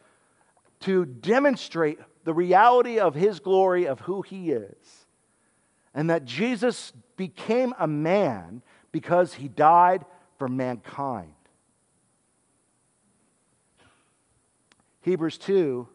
to 0.81 1.05
demonstrate 1.05 1.99
the 2.25 2.33
reality 2.33 2.99
of 2.99 3.15
his 3.15 3.39
glory, 3.39 3.87
of 3.87 4.01
who 4.01 4.21
he 4.21 4.51
is. 4.51 5.05
And 5.93 6.09
that 6.09 6.25
Jesus 6.25 6.91
became 7.15 7.73
a 7.79 7.87
man 7.87 8.61
because 8.95 9.33
he 9.33 9.49
died 9.49 10.05
for 10.39 10.47
mankind. 10.47 11.33
Hebrews 15.01 15.37
2 15.37 15.85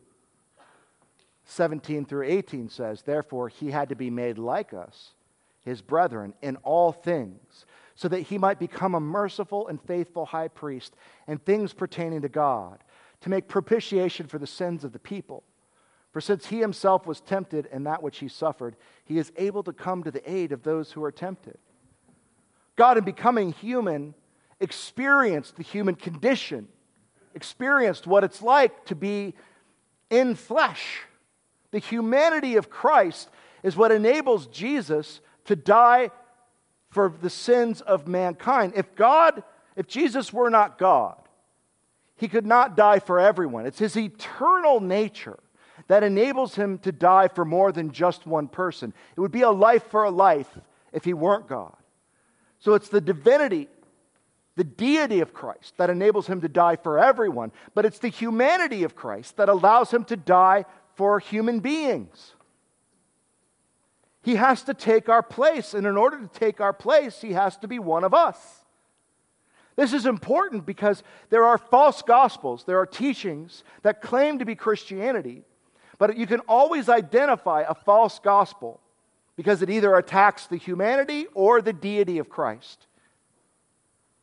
17 1.46 2.04
through 2.04 2.26
18 2.26 2.68
says, 2.68 3.00
Therefore, 3.00 3.48
he 3.48 3.70
had 3.70 3.88
to 3.88 3.96
be 3.96 4.10
made 4.10 4.36
like 4.36 4.74
us, 4.74 5.14
his 5.64 5.80
brethren, 5.80 6.34
in 6.42 6.56
all 6.56 6.92
things, 6.92 7.64
so 7.94 8.06
that 8.06 8.20
he 8.20 8.36
might 8.36 8.58
become 8.58 8.94
a 8.94 9.00
merciful 9.00 9.66
and 9.68 9.80
faithful 9.80 10.26
high 10.26 10.48
priest 10.48 10.94
in 11.26 11.38
things 11.38 11.72
pertaining 11.72 12.20
to 12.20 12.28
God, 12.28 12.84
to 13.22 13.30
make 13.30 13.48
propitiation 13.48 14.26
for 14.26 14.38
the 14.38 14.46
sins 14.46 14.84
of 14.84 14.92
the 14.92 14.98
people. 14.98 15.42
For 16.12 16.20
since 16.20 16.48
he 16.48 16.58
himself 16.58 17.06
was 17.06 17.22
tempted 17.22 17.64
in 17.72 17.84
that 17.84 18.02
which 18.02 18.18
he 18.18 18.28
suffered, 18.28 18.76
he 19.06 19.16
is 19.16 19.32
able 19.38 19.62
to 19.62 19.72
come 19.72 20.02
to 20.02 20.10
the 20.10 20.30
aid 20.30 20.52
of 20.52 20.64
those 20.64 20.92
who 20.92 21.02
are 21.02 21.10
tempted. 21.10 21.56
God, 22.80 22.96
in 22.96 23.04
becoming 23.04 23.52
human, 23.52 24.14
experienced 24.58 25.56
the 25.56 25.62
human 25.62 25.94
condition, 25.94 26.66
experienced 27.34 28.06
what 28.06 28.24
it's 28.24 28.40
like 28.40 28.86
to 28.86 28.94
be 28.94 29.34
in 30.08 30.34
flesh. 30.34 31.02
The 31.72 31.78
humanity 31.78 32.56
of 32.56 32.70
Christ 32.70 33.28
is 33.62 33.76
what 33.76 33.92
enables 33.92 34.46
Jesus 34.46 35.20
to 35.44 35.56
die 35.56 36.10
for 36.88 37.12
the 37.20 37.28
sins 37.28 37.82
of 37.82 38.08
mankind. 38.08 38.72
If 38.74 38.94
God, 38.94 39.42
if 39.76 39.86
Jesus 39.86 40.32
were 40.32 40.48
not 40.48 40.78
God, 40.78 41.20
he 42.16 42.28
could 42.28 42.46
not 42.46 42.78
die 42.78 43.00
for 43.00 43.20
everyone. 43.20 43.66
It's 43.66 43.78
his 43.78 43.94
eternal 43.94 44.80
nature 44.80 45.38
that 45.88 46.02
enables 46.02 46.54
him 46.54 46.78
to 46.78 46.92
die 46.92 47.28
for 47.28 47.44
more 47.44 47.72
than 47.72 47.92
just 47.92 48.26
one 48.26 48.48
person. 48.48 48.94
It 49.18 49.20
would 49.20 49.32
be 49.32 49.42
a 49.42 49.50
life 49.50 49.84
for 49.90 50.04
a 50.04 50.10
life 50.10 50.48
if 50.94 51.04
he 51.04 51.12
weren't 51.12 51.46
God. 51.46 51.76
So 52.60 52.74
it's 52.74 52.88
the 52.88 53.00
divinity, 53.00 53.68
the 54.56 54.64
deity 54.64 55.20
of 55.20 55.32
Christ 55.32 55.74
that 55.78 55.90
enables 55.90 56.26
him 56.26 56.42
to 56.42 56.48
die 56.48 56.76
for 56.76 56.98
everyone, 56.98 57.52
but 57.74 57.86
it's 57.86 57.98
the 57.98 58.08
humanity 58.08 58.84
of 58.84 58.94
Christ 58.94 59.38
that 59.38 59.48
allows 59.48 59.90
him 59.90 60.04
to 60.04 60.16
die 60.16 60.66
for 60.94 61.18
human 61.18 61.60
beings. 61.60 62.34
He 64.22 64.36
has 64.36 64.62
to 64.64 64.74
take 64.74 65.08
our 65.08 65.22
place, 65.22 65.72
and 65.72 65.86
in 65.86 65.96
order 65.96 66.18
to 66.18 66.28
take 66.28 66.60
our 66.60 66.74
place, 66.74 67.22
he 67.22 67.32
has 67.32 67.56
to 67.58 67.68
be 67.68 67.78
one 67.78 68.04
of 68.04 68.12
us. 68.12 68.36
This 69.76 69.94
is 69.94 70.04
important 70.04 70.66
because 70.66 71.02
there 71.30 71.44
are 71.44 71.56
false 71.56 72.02
gospels, 72.02 72.64
there 72.64 72.78
are 72.78 72.84
teachings 72.84 73.64
that 73.80 74.02
claim 74.02 74.38
to 74.38 74.44
be 74.44 74.54
Christianity, 74.54 75.44
but 75.96 76.18
you 76.18 76.26
can 76.26 76.40
always 76.40 76.90
identify 76.90 77.64
a 77.66 77.74
false 77.74 78.18
gospel 78.18 78.80
because 79.40 79.62
it 79.62 79.70
either 79.70 79.94
attacks 79.94 80.46
the 80.46 80.58
humanity 80.58 81.26
or 81.32 81.62
the 81.62 81.72
deity 81.72 82.18
of 82.18 82.28
Christ. 82.28 82.86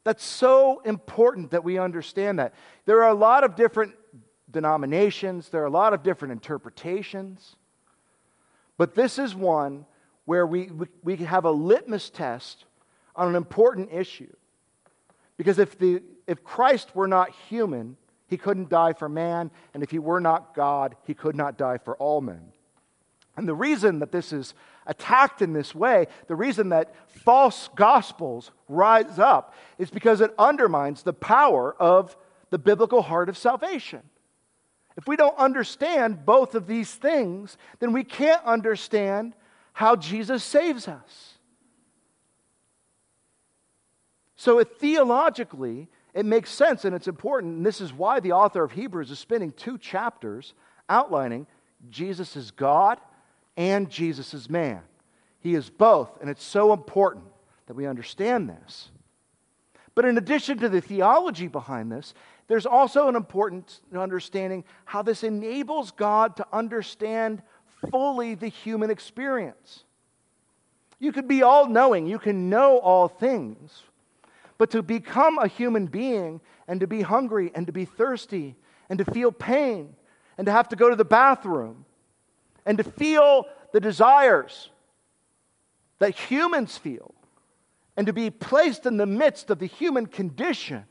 That's 0.04 0.24
so 0.24 0.80
important 0.82 1.50
that 1.50 1.64
we 1.64 1.80
understand 1.80 2.38
that. 2.38 2.54
There 2.86 3.04
are 3.04 3.10
a 3.10 3.16
lot 3.16 3.44
of 3.44 3.56
different 3.56 3.96
denominations, 4.52 5.50
there 5.50 5.64
are 5.64 5.66
a 5.66 5.72
lot 5.72 5.96
of 5.96 6.04
different 6.04 6.34
interpretations, 6.34 7.56
but 8.78 8.94
this 8.94 9.18
is 9.18 9.34
one 9.34 9.88
where 10.26 10.46
we, 10.46 10.68
we, 10.68 10.86
we 11.04 11.16
have 11.16 11.46
a 11.46 11.52
litmus 11.52 12.12
test 12.12 12.66
on 13.16 13.28
an 13.28 13.34
important 13.36 13.90
issue. 13.92 14.32
Because 15.36 15.58
if, 15.58 15.80
the, 15.80 16.04
if 16.28 16.44
Christ 16.44 16.96
were 16.96 17.08
not 17.08 17.32
human, 17.50 17.98
he 18.28 18.38
couldn't 18.38 18.70
die 18.70 18.94
for 18.94 19.10
man, 19.10 19.50
and 19.74 19.82
if 19.82 19.90
he 19.90 19.98
were 19.98 20.22
not 20.22 20.54
God, 20.54 20.96
he 21.08 21.16
could 21.16 21.36
not 21.36 21.58
die 21.58 21.80
for 21.80 21.98
all 21.98 22.22
men. 22.22 22.52
And 23.36 23.48
the 23.48 23.56
reason 23.56 23.98
that 24.00 24.12
this 24.12 24.32
is 24.32 24.54
attacked 24.88 25.42
in 25.42 25.54
this 25.54 25.76
way, 25.76 26.08
the 26.28 26.36
reason 26.36 26.70
that 26.70 26.94
false 27.08 27.70
gospels 27.76 28.52
rise 28.68 29.20
up, 29.20 29.54
is 29.78 29.90
because 29.90 30.22
it 30.22 30.34
undermines 30.40 31.04
the 31.04 31.14
power 31.14 31.76
of 31.80 32.18
the 32.50 32.58
biblical 32.58 33.02
heart 33.02 33.30
of 33.30 33.38
salvation. 33.38 34.02
If 34.96 35.08
we 35.08 35.16
don't 35.16 35.38
understand 35.38 36.26
both 36.26 36.56
of 36.56 36.66
these 36.66 36.92
things, 36.92 37.58
then 37.80 37.94
we 37.94 38.04
can't 38.04 38.44
understand 38.44 39.36
how 39.74 39.96
Jesus 39.96 40.44
saves 40.44 40.88
us. 40.88 41.34
So, 44.36 44.60
it, 44.60 44.78
theologically, 44.80 45.88
it 46.14 46.26
makes 46.26 46.50
sense 46.52 46.86
and 46.86 46.96
it's 46.96 47.08
important. 47.08 47.58
And 47.58 47.66
this 47.66 47.82
is 47.82 47.94
why 47.94 48.20
the 48.20 48.32
author 48.32 48.64
of 48.64 48.72
Hebrews 48.72 49.12
is 49.12 49.20
spending 49.20 49.52
two 49.52 49.78
chapters 49.78 50.54
outlining 50.90 51.46
Jesus 51.90 52.36
is 52.36 52.52
God 52.52 53.00
and 53.58 53.90
Jesus 53.90 54.34
is 54.34 54.50
man. 54.50 54.82
He 55.40 55.56
is 55.56 55.70
both, 55.70 56.22
and 56.22 56.30
it's 56.30 56.44
so 56.44 56.72
important 56.72 57.26
that 57.66 57.74
we 57.74 57.88
understand 57.88 58.48
this. 58.50 58.90
But 59.96 60.06
in 60.06 60.18
addition 60.18 60.60
to 60.60 60.70
the 60.70 60.80
theology 60.80 61.48
behind 61.48 61.92
this, 61.92 62.14
there's 62.48 62.68
also 62.68 63.10
an 63.10 63.16
important 63.16 63.82
understanding 63.94 64.64
how 64.86 65.02
this 65.02 65.24
enables 65.24 65.92
God 65.92 66.38
to 66.38 66.46
understand 66.54 67.42
fully 67.90 68.36
the 68.36 68.48
human 68.48 68.92
experience. 68.92 69.84
You 71.00 71.12
could 71.12 71.28
be 71.28 71.42
all 71.42 71.68
knowing, 71.68 72.08
you 72.08 72.20
can 72.20 72.50
know 72.50 72.78
all 72.78 73.08
things, 73.08 73.84
but 74.58 74.70
to 74.72 74.84
become 74.84 75.40
a 75.40 75.48
human 75.48 75.88
being 75.88 76.42
and 76.68 76.80
to 76.80 76.88
be 76.88 77.02
hungry 77.02 77.52
and 77.54 77.66
to 77.68 77.74
be 77.74 77.86
thirsty 77.86 78.56
and 78.90 79.00
to 79.00 79.06
feel 79.06 79.32
pain 79.32 79.96
and 80.38 80.46
to 80.46 80.52
have 80.52 80.70
to 80.70 80.76
go 80.76 80.90
to 80.90 80.96
the 80.96 81.06
bathroom 81.06 81.86
and 82.68 82.78
to 82.78 82.84
feel 82.84 83.48
the 83.72 83.80
desires 83.80 84.70
that 86.00 86.16
humans 86.16 86.78
feel 86.78 87.16
and 87.96 88.06
to 88.06 88.14
be 88.14 88.30
placed 88.30 88.86
in 88.86 88.98
the 88.98 89.06
midst 89.08 89.50
of 89.50 89.58
the 89.58 89.66
human 89.66 90.06
condition 90.06 90.84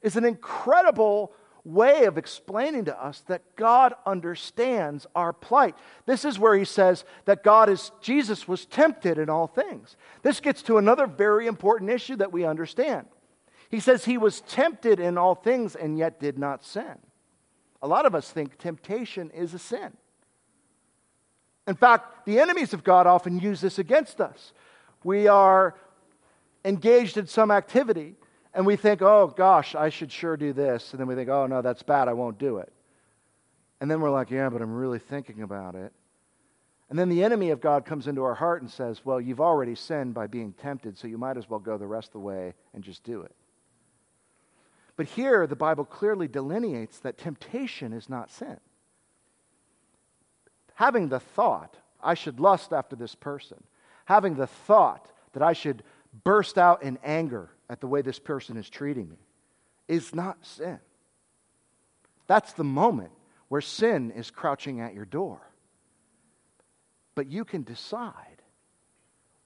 is 0.00 0.16
an 0.16 0.24
incredible 0.24 1.32
way 1.64 2.06
of 2.06 2.18
explaining 2.18 2.86
to 2.86 3.04
us 3.04 3.22
that 3.28 3.42
God 3.54 3.94
understands 4.04 5.06
our 5.14 5.32
plight. 5.32 5.76
This 6.06 6.24
is 6.24 6.38
where 6.38 6.56
he 6.56 6.64
says 6.64 7.04
that 7.26 7.44
God 7.44 7.68
is, 7.68 7.92
Jesus 8.00 8.48
was 8.48 8.66
tempted 8.66 9.18
in 9.18 9.30
all 9.30 9.46
things. 9.46 9.96
This 10.22 10.40
gets 10.40 10.62
to 10.62 10.78
another 10.78 11.06
very 11.06 11.46
important 11.46 11.90
issue 11.90 12.16
that 12.16 12.32
we 12.32 12.44
understand. 12.44 13.06
He 13.68 13.78
says 13.78 14.04
he 14.04 14.18
was 14.18 14.40
tempted 14.40 14.98
in 14.98 15.16
all 15.16 15.36
things 15.36 15.76
and 15.76 15.96
yet 15.96 16.18
did 16.18 16.38
not 16.38 16.64
sin. 16.64 16.98
A 17.80 17.86
lot 17.86 18.06
of 18.06 18.14
us 18.14 18.30
think 18.30 18.58
temptation 18.58 19.30
is 19.30 19.54
a 19.54 19.58
sin. 19.58 19.92
In 21.66 21.74
fact, 21.74 22.26
the 22.26 22.40
enemies 22.40 22.72
of 22.72 22.82
God 22.82 23.06
often 23.06 23.38
use 23.38 23.60
this 23.60 23.78
against 23.78 24.20
us. 24.20 24.52
We 25.04 25.28
are 25.28 25.74
engaged 26.64 27.16
in 27.16 27.26
some 27.26 27.50
activity 27.50 28.14
and 28.54 28.66
we 28.66 28.76
think, 28.76 29.02
oh 29.02 29.32
gosh, 29.36 29.74
I 29.74 29.88
should 29.88 30.12
sure 30.12 30.36
do 30.36 30.52
this. 30.52 30.92
And 30.92 31.00
then 31.00 31.06
we 31.06 31.14
think, 31.14 31.28
oh 31.28 31.46
no, 31.46 31.62
that's 31.62 31.82
bad, 31.82 32.08
I 32.08 32.12
won't 32.12 32.38
do 32.38 32.58
it. 32.58 32.72
And 33.80 33.90
then 33.90 34.00
we're 34.00 34.10
like, 34.10 34.30
yeah, 34.30 34.48
but 34.48 34.62
I'm 34.62 34.74
really 34.74 34.98
thinking 34.98 35.42
about 35.42 35.74
it. 35.74 35.92
And 36.90 36.98
then 36.98 37.08
the 37.08 37.24
enemy 37.24 37.50
of 37.50 37.60
God 37.60 37.86
comes 37.86 38.06
into 38.06 38.22
our 38.22 38.34
heart 38.34 38.60
and 38.60 38.70
says, 38.70 39.00
well, 39.04 39.20
you've 39.20 39.40
already 39.40 39.74
sinned 39.74 40.12
by 40.12 40.26
being 40.26 40.52
tempted, 40.52 40.98
so 40.98 41.08
you 41.08 41.16
might 41.16 41.38
as 41.38 41.48
well 41.48 41.58
go 41.58 41.78
the 41.78 41.86
rest 41.86 42.08
of 42.08 42.12
the 42.12 42.18
way 42.20 42.52
and 42.74 42.84
just 42.84 43.02
do 43.02 43.22
it. 43.22 43.34
But 44.96 45.06
here, 45.06 45.46
the 45.46 45.56
Bible 45.56 45.86
clearly 45.86 46.28
delineates 46.28 46.98
that 46.98 47.16
temptation 47.16 47.94
is 47.94 48.10
not 48.10 48.30
sin. 48.30 48.58
Having 50.82 51.10
the 51.10 51.20
thought, 51.20 51.76
I 52.02 52.14
should 52.14 52.40
lust 52.40 52.72
after 52.72 52.96
this 52.96 53.14
person, 53.14 53.62
having 54.04 54.34
the 54.34 54.48
thought 54.48 55.12
that 55.32 55.40
I 55.40 55.52
should 55.52 55.84
burst 56.24 56.58
out 56.58 56.82
in 56.82 56.98
anger 57.04 57.50
at 57.70 57.80
the 57.80 57.86
way 57.86 58.02
this 58.02 58.18
person 58.18 58.56
is 58.56 58.68
treating 58.68 59.08
me 59.08 59.18
is 59.86 60.12
not 60.12 60.44
sin. 60.44 60.80
That's 62.26 62.54
the 62.54 62.64
moment 62.64 63.12
where 63.46 63.60
sin 63.60 64.10
is 64.10 64.32
crouching 64.32 64.80
at 64.80 64.92
your 64.92 65.04
door. 65.04 65.40
But 67.14 67.28
you 67.28 67.44
can 67.44 67.62
decide 67.62 68.42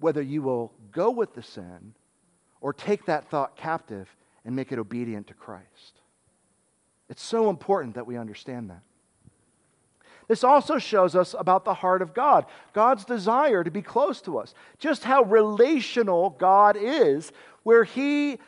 whether 0.01 0.23
you 0.23 0.41
will 0.41 0.73
go 0.91 1.11
with 1.11 1.35
the 1.35 1.43
sin 1.43 1.93
or 2.63 2.73
take 2.73 3.05
that 3.05 3.29
thought 3.29 3.57
captive 3.57 4.09
and 4.47 4.57
make 4.57 4.73
it 4.73 4.79
obedient 4.79 5.27
to 5.27 5.35
Christ. 5.35 6.01
It's 7.11 7.23
so 7.23 7.51
important 7.51 7.97
that 7.97 8.07
we 8.07 8.17
understand 8.17 8.71
that. 8.71 8.86
This 10.29 10.43
also 10.43 10.79
shows 10.79 11.15
us 11.15 11.35
about 11.39 11.65
the 11.65 11.75
heart 11.75 12.03
of 12.03 12.13
God, 12.13 12.47
God's 12.73 13.05
desire 13.05 13.63
to 13.63 13.71
be 13.71 13.83
close 13.83 14.21
to 14.23 14.39
us, 14.39 14.55
just 14.79 15.05
how 15.05 15.23
relational 15.23 16.31
God 16.31 16.77
is, 16.77 17.33
where 17.63 17.85
He 17.85 18.39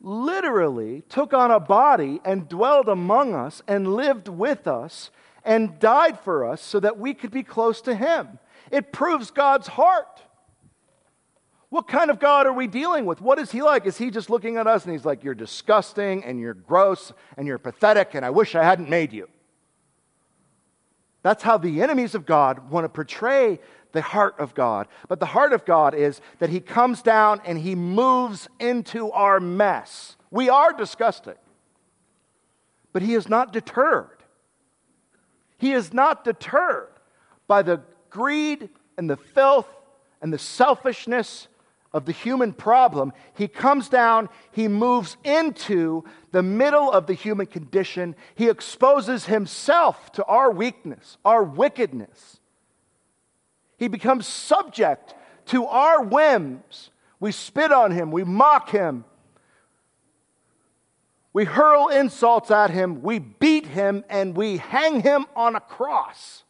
literally 0.00 1.02
took 1.08 1.34
on 1.34 1.50
a 1.50 1.60
body 1.60 2.20
and 2.24 2.48
dwelled 2.48 2.88
among 2.88 3.34
us 3.34 3.62
and 3.68 3.94
lived 3.94 4.28
with 4.28 4.66
us 4.66 5.10
and 5.44 5.78
died 5.78 6.18
for 6.20 6.44
us 6.44 6.62
so 6.62 6.80
that 6.80 6.98
we 6.98 7.12
could 7.14 7.30
be 7.30 7.42
close 7.42 7.82
to 7.82 7.94
Him. 7.94 8.38
It 8.70 8.92
proves 8.92 9.30
God's 9.30 9.68
heart. 9.68 10.22
What 11.68 11.88
kind 11.88 12.10
of 12.10 12.18
God 12.18 12.46
are 12.46 12.52
we 12.52 12.66
dealing 12.66 13.04
with? 13.04 13.20
What 13.20 13.38
is 13.38 13.50
He 13.50 13.62
like? 13.62 13.84
Is 13.84 13.98
He 13.98 14.10
just 14.10 14.30
looking 14.30 14.56
at 14.56 14.66
us 14.66 14.84
and 14.84 14.92
He's 14.92 15.04
like, 15.04 15.22
You're 15.22 15.34
disgusting 15.34 16.24
and 16.24 16.40
you're 16.40 16.54
gross 16.54 17.12
and 17.36 17.46
you're 17.46 17.58
pathetic 17.58 18.14
and 18.14 18.24
I 18.24 18.30
wish 18.30 18.54
I 18.54 18.64
hadn't 18.64 18.88
made 18.88 19.12
you? 19.12 19.28
That's 21.22 21.42
how 21.42 21.56
the 21.56 21.82
enemies 21.82 22.14
of 22.14 22.26
God 22.26 22.70
want 22.70 22.84
to 22.84 22.88
portray 22.88 23.60
the 23.92 24.02
heart 24.02 24.34
of 24.38 24.54
God. 24.54 24.88
But 25.08 25.20
the 25.20 25.26
heart 25.26 25.52
of 25.52 25.64
God 25.64 25.94
is 25.94 26.20
that 26.38 26.50
He 26.50 26.60
comes 26.60 27.02
down 27.02 27.40
and 27.44 27.58
He 27.58 27.74
moves 27.74 28.48
into 28.58 29.10
our 29.12 29.38
mess. 29.38 30.16
We 30.30 30.48
are 30.48 30.72
disgusting, 30.72 31.34
but 32.92 33.02
He 33.02 33.14
is 33.14 33.28
not 33.28 33.52
deterred. 33.52 34.08
He 35.58 35.72
is 35.72 35.92
not 35.92 36.24
deterred 36.24 36.88
by 37.46 37.62
the 37.62 37.82
greed 38.10 38.70
and 38.98 39.08
the 39.08 39.16
filth 39.16 39.68
and 40.20 40.32
the 40.32 40.38
selfishness 40.38 41.46
of 41.92 42.06
the 42.06 42.12
human 42.12 42.52
problem, 42.52 43.12
he 43.34 43.48
comes 43.48 43.88
down, 43.88 44.28
he 44.50 44.66
moves 44.66 45.16
into 45.24 46.04
the 46.30 46.42
middle 46.42 46.90
of 46.90 47.06
the 47.06 47.14
human 47.14 47.46
condition. 47.46 48.16
He 48.34 48.48
exposes 48.48 49.26
himself 49.26 50.10
to 50.12 50.24
our 50.24 50.50
weakness, 50.50 51.18
our 51.24 51.44
wickedness. 51.44 52.40
He 53.76 53.88
becomes 53.88 54.26
subject 54.26 55.14
to 55.46 55.66
our 55.66 56.02
whims. 56.02 56.90
We 57.20 57.32
spit 57.32 57.72
on 57.72 57.90
him, 57.90 58.10
we 58.10 58.24
mock 58.24 58.70
him, 58.70 59.04
we 61.32 61.44
hurl 61.44 61.88
insults 61.88 62.50
at 62.50 62.70
him, 62.70 63.02
we 63.02 63.18
beat 63.18 63.66
him, 63.66 64.04
and 64.10 64.36
we 64.36 64.58
hang 64.58 65.00
him 65.00 65.26
on 65.34 65.56
a 65.56 65.60
cross. 65.60 66.44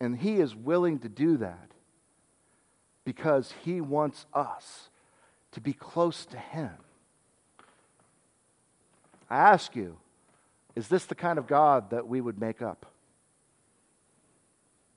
And 0.00 0.16
he 0.16 0.36
is 0.36 0.54
willing 0.54 1.00
to 1.00 1.08
do 1.08 1.38
that 1.38 1.71
because 3.04 3.54
he 3.64 3.80
wants 3.80 4.26
us 4.32 4.88
to 5.52 5.60
be 5.60 5.72
close 5.72 6.24
to 6.26 6.38
him. 6.38 6.70
I 9.28 9.36
ask 9.36 9.74
you, 9.74 9.96
is 10.74 10.88
this 10.88 11.04
the 11.06 11.14
kind 11.14 11.38
of 11.38 11.46
God 11.46 11.90
that 11.90 12.06
we 12.06 12.20
would 12.20 12.40
make 12.40 12.62
up? 12.62 12.86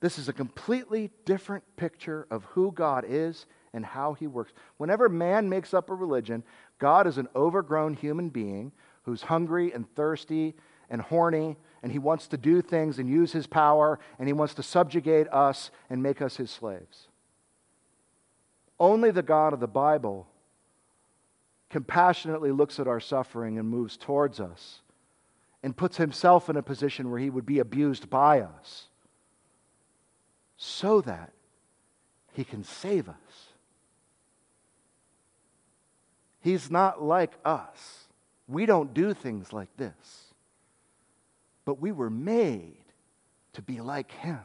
This 0.00 0.18
is 0.18 0.28
a 0.28 0.32
completely 0.32 1.10
different 1.24 1.64
picture 1.76 2.26
of 2.30 2.44
who 2.44 2.70
God 2.72 3.04
is 3.08 3.46
and 3.72 3.84
how 3.84 4.14
he 4.14 4.26
works. 4.26 4.52
Whenever 4.76 5.08
man 5.08 5.48
makes 5.48 5.74
up 5.74 5.90
a 5.90 5.94
religion, 5.94 6.42
God 6.78 7.06
is 7.06 7.18
an 7.18 7.28
overgrown 7.34 7.94
human 7.94 8.28
being 8.28 8.72
who's 9.04 9.22
hungry 9.22 9.72
and 9.72 9.88
thirsty 9.94 10.54
and 10.90 11.00
horny, 11.00 11.56
and 11.82 11.90
he 11.90 11.98
wants 11.98 12.28
to 12.28 12.36
do 12.36 12.62
things 12.62 12.98
and 12.98 13.08
use 13.08 13.32
his 13.32 13.46
power, 13.46 13.98
and 14.18 14.28
he 14.28 14.32
wants 14.32 14.54
to 14.54 14.62
subjugate 14.62 15.28
us 15.28 15.70
and 15.90 16.02
make 16.02 16.22
us 16.22 16.36
his 16.36 16.50
slaves. 16.50 17.08
Only 18.78 19.10
the 19.10 19.22
God 19.22 19.52
of 19.52 19.60
the 19.60 19.66
Bible 19.66 20.26
compassionately 21.70 22.52
looks 22.52 22.78
at 22.78 22.86
our 22.86 23.00
suffering 23.00 23.58
and 23.58 23.68
moves 23.68 23.96
towards 23.96 24.40
us 24.40 24.80
and 25.62 25.76
puts 25.76 25.96
himself 25.96 26.48
in 26.48 26.56
a 26.56 26.62
position 26.62 27.10
where 27.10 27.18
he 27.18 27.30
would 27.30 27.46
be 27.46 27.58
abused 27.58 28.08
by 28.08 28.40
us 28.40 28.86
so 30.56 31.00
that 31.00 31.32
he 32.32 32.44
can 32.44 32.62
save 32.64 33.08
us. 33.08 33.48
He's 36.40 36.70
not 36.70 37.02
like 37.02 37.32
us. 37.44 38.04
We 38.46 38.66
don't 38.66 38.94
do 38.94 39.12
things 39.14 39.52
like 39.52 39.74
this. 39.76 40.32
But 41.64 41.80
we 41.80 41.90
were 41.90 42.10
made 42.10 42.84
to 43.54 43.62
be 43.62 43.80
like 43.80 44.12
him. 44.12 44.38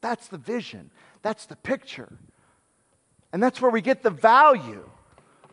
That's 0.00 0.28
the 0.28 0.38
vision, 0.38 0.90
that's 1.20 1.46
the 1.46 1.56
picture. 1.56 2.18
And 3.32 3.42
that's 3.42 3.60
where 3.60 3.70
we 3.70 3.80
get 3.80 4.02
the 4.02 4.10
value 4.10 4.88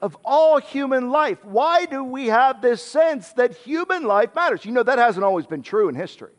of 0.02 0.18
all 0.24 0.60
human 0.60 1.10
life. 1.10 1.44
Why 1.44 1.86
do 1.86 2.04
we 2.04 2.28
have 2.28 2.62
this 2.62 2.82
sense 2.82 3.32
that 3.34 3.56
human 3.56 4.04
life 4.04 4.36
matters? 4.36 4.66
You 4.66 4.72
know, 4.72 4.84
that 4.84 5.00
hasn't 5.00 5.24
always 5.24 5.46
been 5.46 5.64
true 5.64 5.90
in 5.90 5.96
history. 5.96 6.34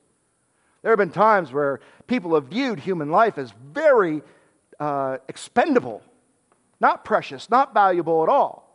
There 0.82 0.90
have 0.90 0.98
been 0.98 1.10
times 1.10 1.52
where 1.52 1.80
people 2.06 2.34
have 2.34 2.44
viewed 2.44 2.80
human 2.80 3.10
life 3.10 3.36
as 3.36 3.52
very 3.72 4.22
uh, 4.78 5.18
expendable, 5.28 6.02
not 6.80 7.04
precious, 7.04 7.50
not 7.50 7.74
valuable 7.74 8.22
at 8.22 8.28
all. 8.28 8.66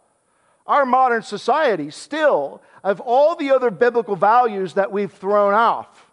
Our 0.68 0.86
modern 0.86 1.22
society 1.22 1.92
still, 1.92 2.62
of 2.84 3.00
all 3.00 3.36
the 3.36 3.52
other 3.52 3.72
biblical 3.72 4.16
values 4.16 4.74
that 4.74 4.92
we've 4.92 5.12
thrown 5.12 5.54
off, 5.54 6.12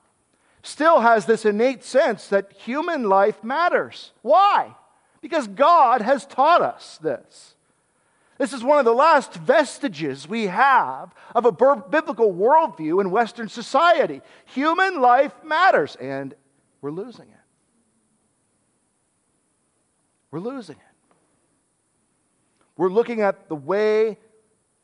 still 0.62 1.00
has 1.00 1.26
this 1.26 1.44
innate 1.44 1.84
sense 1.84 2.28
that 2.28 2.52
human 2.52 3.08
life 3.08 3.42
matters. 3.42 4.12
Why? 4.22 4.74
Because 5.22 5.48
God 5.48 6.02
has 6.02 6.26
taught 6.26 6.60
us 6.60 6.98
this. 7.00 7.54
This 8.36 8.52
is 8.52 8.64
one 8.64 8.78
of 8.78 8.84
the 8.84 8.92
last 8.92 9.34
vestiges 9.34 10.28
we 10.28 10.48
have 10.48 11.14
of 11.34 11.46
a 11.46 11.52
biblical 11.52 12.34
worldview 12.34 13.00
in 13.00 13.10
Western 13.10 13.48
society. 13.48 14.20
Human 14.46 15.00
life 15.00 15.32
matters, 15.44 15.96
and 15.96 16.34
we're 16.80 16.90
losing 16.90 17.28
it. 17.28 17.36
We're 20.32 20.40
losing 20.40 20.76
it. 20.76 21.16
We're 22.76 22.90
looking 22.90 23.20
at 23.20 23.48
the 23.48 23.54
way 23.54 24.18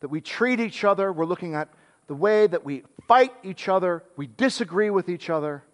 that 0.00 0.08
we 0.08 0.20
treat 0.20 0.60
each 0.60 0.84
other, 0.84 1.12
we're 1.12 1.24
looking 1.24 1.56
at 1.56 1.68
the 2.06 2.14
way 2.14 2.46
that 2.46 2.64
we 2.64 2.84
fight 3.08 3.32
each 3.42 3.68
other, 3.68 4.04
we 4.16 4.28
disagree 4.28 4.90
with 4.90 5.08
each 5.08 5.30
other, 5.30 5.64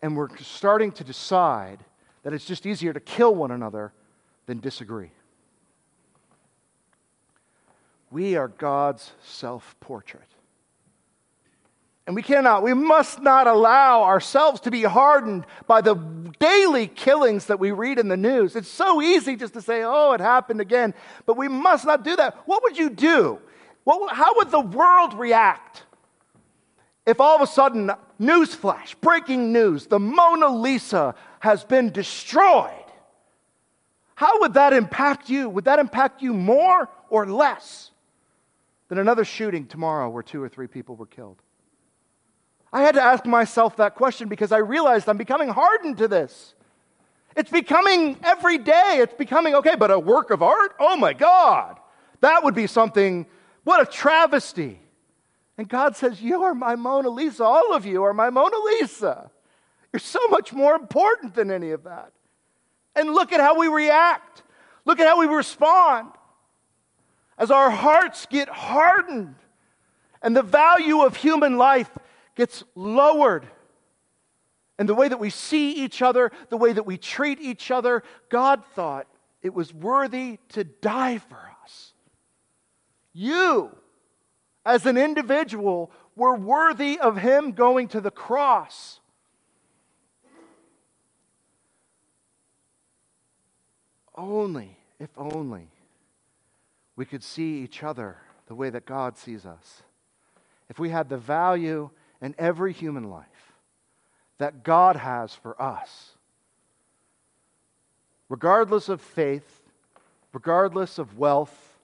and 0.00 0.16
we're 0.16 0.34
starting 0.38 0.92
to 0.92 1.04
decide 1.04 1.84
that 2.24 2.32
it's 2.32 2.44
just 2.44 2.66
easier 2.66 2.92
to 2.92 3.00
kill 3.00 3.34
one 3.34 3.50
another 3.50 3.92
than 4.46 4.58
disagree. 4.58 5.12
We 8.10 8.36
are 8.36 8.48
God's 8.48 9.12
self 9.22 9.76
portrait. 9.80 10.22
And 12.06 12.14
we 12.14 12.22
cannot, 12.22 12.62
we 12.62 12.74
must 12.74 13.22
not 13.22 13.46
allow 13.46 14.02
ourselves 14.02 14.60
to 14.62 14.70
be 14.70 14.82
hardened 14.82 15.46
by 15.66 15.80
the 15.80 15.94
daily 16.38 16.86
killings 16.86 17.46
that 17.46 17.58
we 17.58 17.70
read 17.70 17.98
in 17.98 18.08
the 18.08 18.16
news. 18.16 18.56
It's 18.56 18.68
so 18.68 19.00
easy 19.00 19.36
just 19.36 19.54
to 19.54 19.62
say, 19.62 19.82
oh, 19.84 20.12
it 20.12 20.20
happened 20.20 20.60
again. 20.60 20.92
But 21.24 21.38
we 21.38 21.48
must 21.48 21.86
not 21.86 22.04
do 22.04 22.14
that. 22.16 22.36
What 22.44 22.62
would 22.62 22.76
you 22.76 22.90
do? 22.90 23.38
What, 23.84 24.14
how 24.14 24.36
would 24.36 24.50
the 24.50 24.60
world 24.60 25.14
react 25.14 25.84
if 27.06 27.20
all 27.20 27.36
of 27.36 27.42
a 27.42 27.46
sudden, 27.46 27.90
newsflash, 28.20 28.94
breaking 29.00 29.52
news, 29.52 29.86
the 29.86 29.98
Mona 29.98 30.48
Lisa 30.48 31.14
has 31.44 31.62
been 31.62 31.90
destroyed, 31.90 32.70
how 34.14 34.40
would 34.40 34.54
that 34.54 34.72
impact 34.72 35.28
you? 35.28 35.50
Would 35.50 35.66
that 35.66 35.78
impact 35.78 36.22
you 36.22 36.32
more 36.32 36.88
or 37.10 37.26
less 37.26 37.90
than 38.88 38.96
another 38.96 39.26
shooting 39.26 39.66
tomorrow 39.66 40.08
where 40.08 40.22
two 40.22 40.42
or 40.42 40.48
three 40.48 40.68
people 40.68 40.96
were 40.96 41.04
killed? 41.04 41.36
I 42.72 42.80
had 42.80 42.94
to 42.94 43.02
ask 43.02 43.26
myself 43.26 43.76
that 43.76 43.94
question 43.94 44.28
because 44.28 44.52
I 44.52 44.58
realized 44.58 45.06
I'm 45.06 45.18
becoming 45.18 45.50
hardened 45.50 45.98
to 45.98 46.08
this. 46.08 46.54
It's 47.36 47.50
becoming 47.50 48.16
every 48.22 48.56
day, 48.56 49.00
it's 49.00 49.12
becoming 49.12 49.54
okay, 49.56 49.76
but 49.76 49.90
a 49.90 49.98
work 49.98 50.30
of 50.30 50.42
art? 50.42 50.74
Oh 50.80 50.96
my 50.96 51.12
God, 51.12 51.78
that 52.22 52.42
would 52.42 52.54
be 52.54 52.66
something, 52.66 53.26
what 53.64 53.82
a 53.82 53.84
travesty. 53.84 54.80
And 55.58 55.68
God 55.68 55.94
says, 55.94 56.22
You 56.22 56.44
are 56.44 56.54
my 56.54 56.74
Mona 56.74 57.10
Lisa. 57.10 57.44
All 57.44 57.74
of 57.74 57.84
you 57.84 58.02
are 58.02 58.14
my 58.14 58.30
Mona 58.30 58.56
Lisa. 58.56 59.30
You're 59.94 60.00
so 60.00 60.26
much 60.28 60.52
more 60.52 60.74
important 60.74 61.36
than 61.36 61.52
any 61.52 61.70
of 61.70 61.84
that. 61.84 62.10
And 62.96 63.14
look 63.14 63.32
at 63.32 63.38
how 63.38 63.56
we 63.56 63.68
react. 63.68 64.42
Look 64.84 64.98
at 64.98 65.06
how 65.06 65.20
we 65.20 65.26
respond. 65.26 66.10
As 67.38 67.52
our 67.52 67.70
hearts 67.70 68.26
get 68.26 68.48
hardened 68.48 69.36
and 70.20 70.36
the 70.36 70.42
value 70.42 71.02
of 71.02 71.14
human 71.14 71.58
life 71.58 71.88
gets 72.34 72.64
lowered. 72.74 73.46
And 74.80 74.88
the 74.88 74.96
way 74.96 75.06
that 75.06 75.20
we 75.20 75.30
see 75.30 75.70
each 75.70 76.02
other, 76.02 76.32
the 76.48 76.56
way 76.56 76.72
that 76.72 76.86
we 76.86 76.98
treat 76.98 77.40
each 77.40 77.70
other, 77.70 78.02
God 78.30 78.64
thought 78.74 79.06
it 79.42 79.54
was 79.54 79.72
worthy 79.72 80.40
to 80.48 80.64
die 80.64 81.18
for 81.18 81.52
us. 81.62 81.92
You, 83.12 83.70
as 84.66 84.86
an 84.86 84.98
individual, 84.98 85.92
were 86.16 86.34
worthy 86.34 86.98
of 86.98 87.18
Him 87.18 87.52
going 87.52 87.86
to 87.88 88.00
the 88.00 88.10
cross. 88.10 88.98
Only, 94.14 94.76
if 94.98 95.10
only, 95.16 95.68
we 96.96 97.04
could 97.04 97.22
see 97.22 97.58
each 97.58 97.82
other 97.82 98.16
the 98.46 98.54
way 98.54 98.70
that 98.70 98.86
God 98.86 99.16
sees 99.16 99.44
us. 99.46 99.82
If 100.68 100.78
we 100.78 100.90
had 100.90 101.08
the 101.08 101.18
value 101.18 101.90
and 102.20 102.34
every 102.38 102.72
human 102.72 103.10
life 103.10 103.26
that 104.38 104.64
God 104.64 104.96
has 104.96 105.34
for 105.34 105.60
us. 105.60 106.12
Regardless 108.28 108.88
of 108.88 109.00
faith, 109.00 109.62
regardless 110.32 110.98
of 110.98 111.18
wealth, 111.18 111.78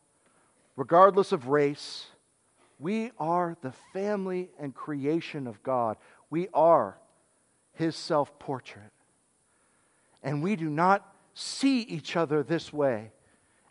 regardless 0.76 1.32
of 1.32 1.48
race, 1.48 2.06
we 2.78 3.12
are 3.18 3.56
the 3.60 3.72
family 3.92 4.48
and 4.58 4.74
creation 4.74 5.46
of 5.46 5.62
God. 5.62 5.96
We 6.30 6.48
are 6.54 6.96
His 7.74 7.94
self 7.94 8.38
portrait. 8.38 8.92
And 10.22 10.42
we 10.42 10.56
do 10.56 10.68
not 10.68 11.06
see 11.40 11.80
each 11.80 12.16
other 12.16 12.42
this 12.42 12.72
way. 12.72 13.10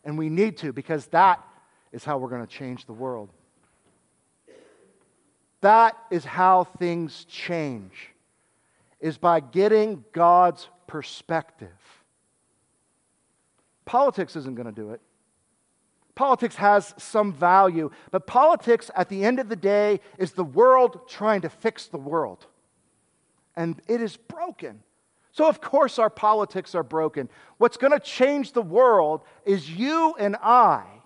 And 0.04 0.18
we 0.18 0.30
need 0.30 0.58
to 0.58 0.74
because 0.74 1.06
that 1.08 1.46
is 1.92 2.04
how 2.04 2.18
we're 2.18 2.30
going 2.30 2.46
to 2.46 2.48
change 2.48 2.86
the 2.86 2.94
world. 2.94 3.30
That 5.62 5.98
is 6.10 6.24
how 6.24 6.64
things 6.64 7.26
change, 7.26 7.92
is 9.02 9.18
by 9.18 9.42
getting 9.42 10.06
God's 10.14 10.70
perspective. 10.88 11.68
Politics 13.84 14.36
isn't 14.38 14.56
going 14.56 14.68
to 14.68 14.72
do 14.72 14.92
it. 14.92 15.02
Politics 16.16 16.56
has 16.56 16.94
some 16.98 17.34
value, 17.34 17.92
but 18.12 18.26
politics 18.26 18.90
at 18.96 19.10
the 19.10 19.24
end 19.24 19.40
of 19.40 19.50
the 19.50 19.56
day 19.56 20.00
is 20.18 20.32
the 20.32 20.44
world 20.44 21.08
trying 21.10 21.42
to 21.42 21.50
fix 21.50 21.88
the 21.88 21.98
world. 21.98 22.46
And 23.56 23.82
it 23.88 24.02
is 24.02 24.16
broken. 24.16 24.82
So, 25.32 25.48
of 25.48 25.62
course, 25.62 26.00
our 26.00 26.10
politics 26.10 26.76
are 26.76 26.84
broken. 26.84 27.30
What's 27.58 27.78
going 27.78 27.94
to 27.94 28.00
change 28.00 28.54
the 28.54 28.62
world 28.62 29.22
is 29.46 29.70
you 29.70 30.16
and 30.18 30.36
I 30.38 31.00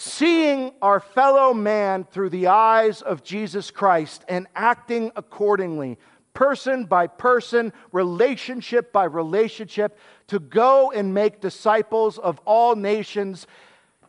seeing 0.00 0.72
our 0.80 1.00
fellow 1.00 1.52
man 1.52 2.04
through 2.04 2.30
the 2.30 2.46
eyes 2.46 3.02
of 3.02 3.24
Jesus 3.24 3.72
Christ 3.72 4.24
and 4.28 4.46
acting 4.54 5.10
accordingly, 5.16 5.98
person 6.34 6.84
by 6.84 7.08
person, 7.08 7.72
relationship 7.90 8.92
by 8.92 9.04
relationship, 9.04 9.98
to 10.28 10.38
go 10.38 10.92
and 10.92 11.12
make 11.12 11.40
disciples 11.40 12.16
of 12.16 12.40
all 12.44 12.76
nations, 12.76 13.48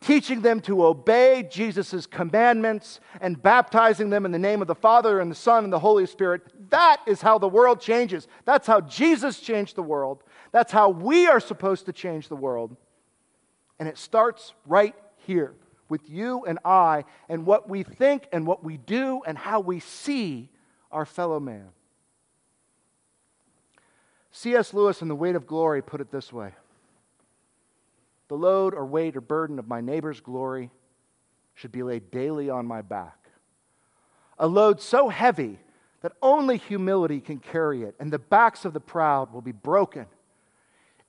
teaching 0.01 0.41
them 0.41 0.61
to 0.61 0.85
obey 0.85 1.47
Jesus' 1.49 2.05
commandments 2.05 2.99
and 3.19 3.41
baptizing 3.41 4.09
them 4.09 4.25
in 4.25 4.31
the 4.31 4.39
name 4.39 4.61
of 4.61 4.67
the 4.67 4.75
Father 4.75 5.19
and 5.19 5.29
the 5.29 5.35
Son 5.35 5.63
and 5.63 5.73
the 5.73 5.79
Holy 5.79 6.05
Spirit. 6.05 6.41
That 6.69 7.01
is 7.05 7.21
how 7.21 7.37
the 7.37 7.49
world 7.49 7.81
changes. 7.81 8.27
That's 8.45 8.67
how 8.67 8.81
Jesus 8.81 9.39
changed 9.39 9.75
the 9.75 9.83
world. 9.83 10.23
That's 10.51 10.71
how 10.71 10.89
we 10.89 11.27
are 11.27 11.39
supposed 11.39 11.85
to 11.87 11.93
change 11.93 12.29
the 12.29 12.35
world. 12.35 12.75
And 13.79 13.87
it 13.87 13.97
starts 13.97 14.53
right 14.65 14.95
here 15.17 15.53
with 15.89 16.09
you 16.09 16.45
and 16.45 16.59
I 16.63 17.05
and 17.27 17.45
what 17.45 17.69
we 17.69 17.83
think 17.83 18.27
and 18.31 18.45
what 18.45 18.63
we 18.63 18.77
do 18.77 19.21
and 19.25 19.37
how 19.37 19.59
we 19.59 19.79
see 19.79 20.49
our 20.91 21.05
fellow 21.05 21.39
man. 21.39 21.69
C.S. 24.31 24.73
Lewis 24.73 25.01
in 25.01 25.07
The 25.07 25.15
Weight 25.15 25.35
of 25.35 25.47
Glory 25.47 25.81
put 25.81 26.01
it 26.01 26.11
this 26.11 26.31
way 26.31 26.53
The 28.30 28.36
load 28.36 28.73
or 28.73 28.86
weight 28.86 29.17
or 29.17 29.21
burden 29.21 29.59
of 29.59 29.67
my 29.67 29.82
neighbor's 29.82 30.21
glory 30.21 30.71
should 31.55 31.71
be 31.71 31.84
laid 31.84 32.09
daily 32.09 32.49
on 32.49 32.65
my 32.65 32.82
back. 32.82 33.30
A 34.38 34.47
load 34.47 34.82
so 34.82 35.09
heavy 35.09 35.59
that 36.01 36.13
only 36.21 36.57
humility 36.57 37.19
can 37.19 37.39
carry 37.39 37.84
it, 37.84 37.95
and 37.99 38.13
the 38.13 38.19
backs 38.19 38.63
of 38.63 38.71
the 38.71 38.80
proud 38.80 39.34
will 39.34 39.41
be 39.41 39.51
broken 39.51 40.05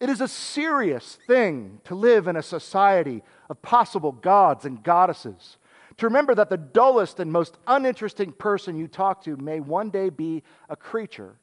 it 0.00 0.08
is 0.08 0.22
a 0.22 0.28
serious 0.28 1.18
thing 1.26 1.80
to 1.84 1.94
live 1.94 2.26
in 2.26 2.36
a 2.36 2.42
society 2.42 3.22
of 3.50 3.60
possible 3.60 4.12
gods 4.12 4.64
and 4.64 4.82
goddesses. 4.82 5.58
To 5.98 6.06
remember 6.06 6.34
that 6.34 6.48
the 6.48 6.56
dullest 6.56 7.20
and 7.20 7.30
most 7.30 7.58
uninteresting 7.66 8.32
person 8.32 8.78
you 8.78 8.88
talk 8.88 9.22
to 9.24 9.36
may 9.36 9.60
one 9.60 9.90
day 9.90 10.08
be 10.08 10.42
a 10.70 10.76
creature, 10.76 11.36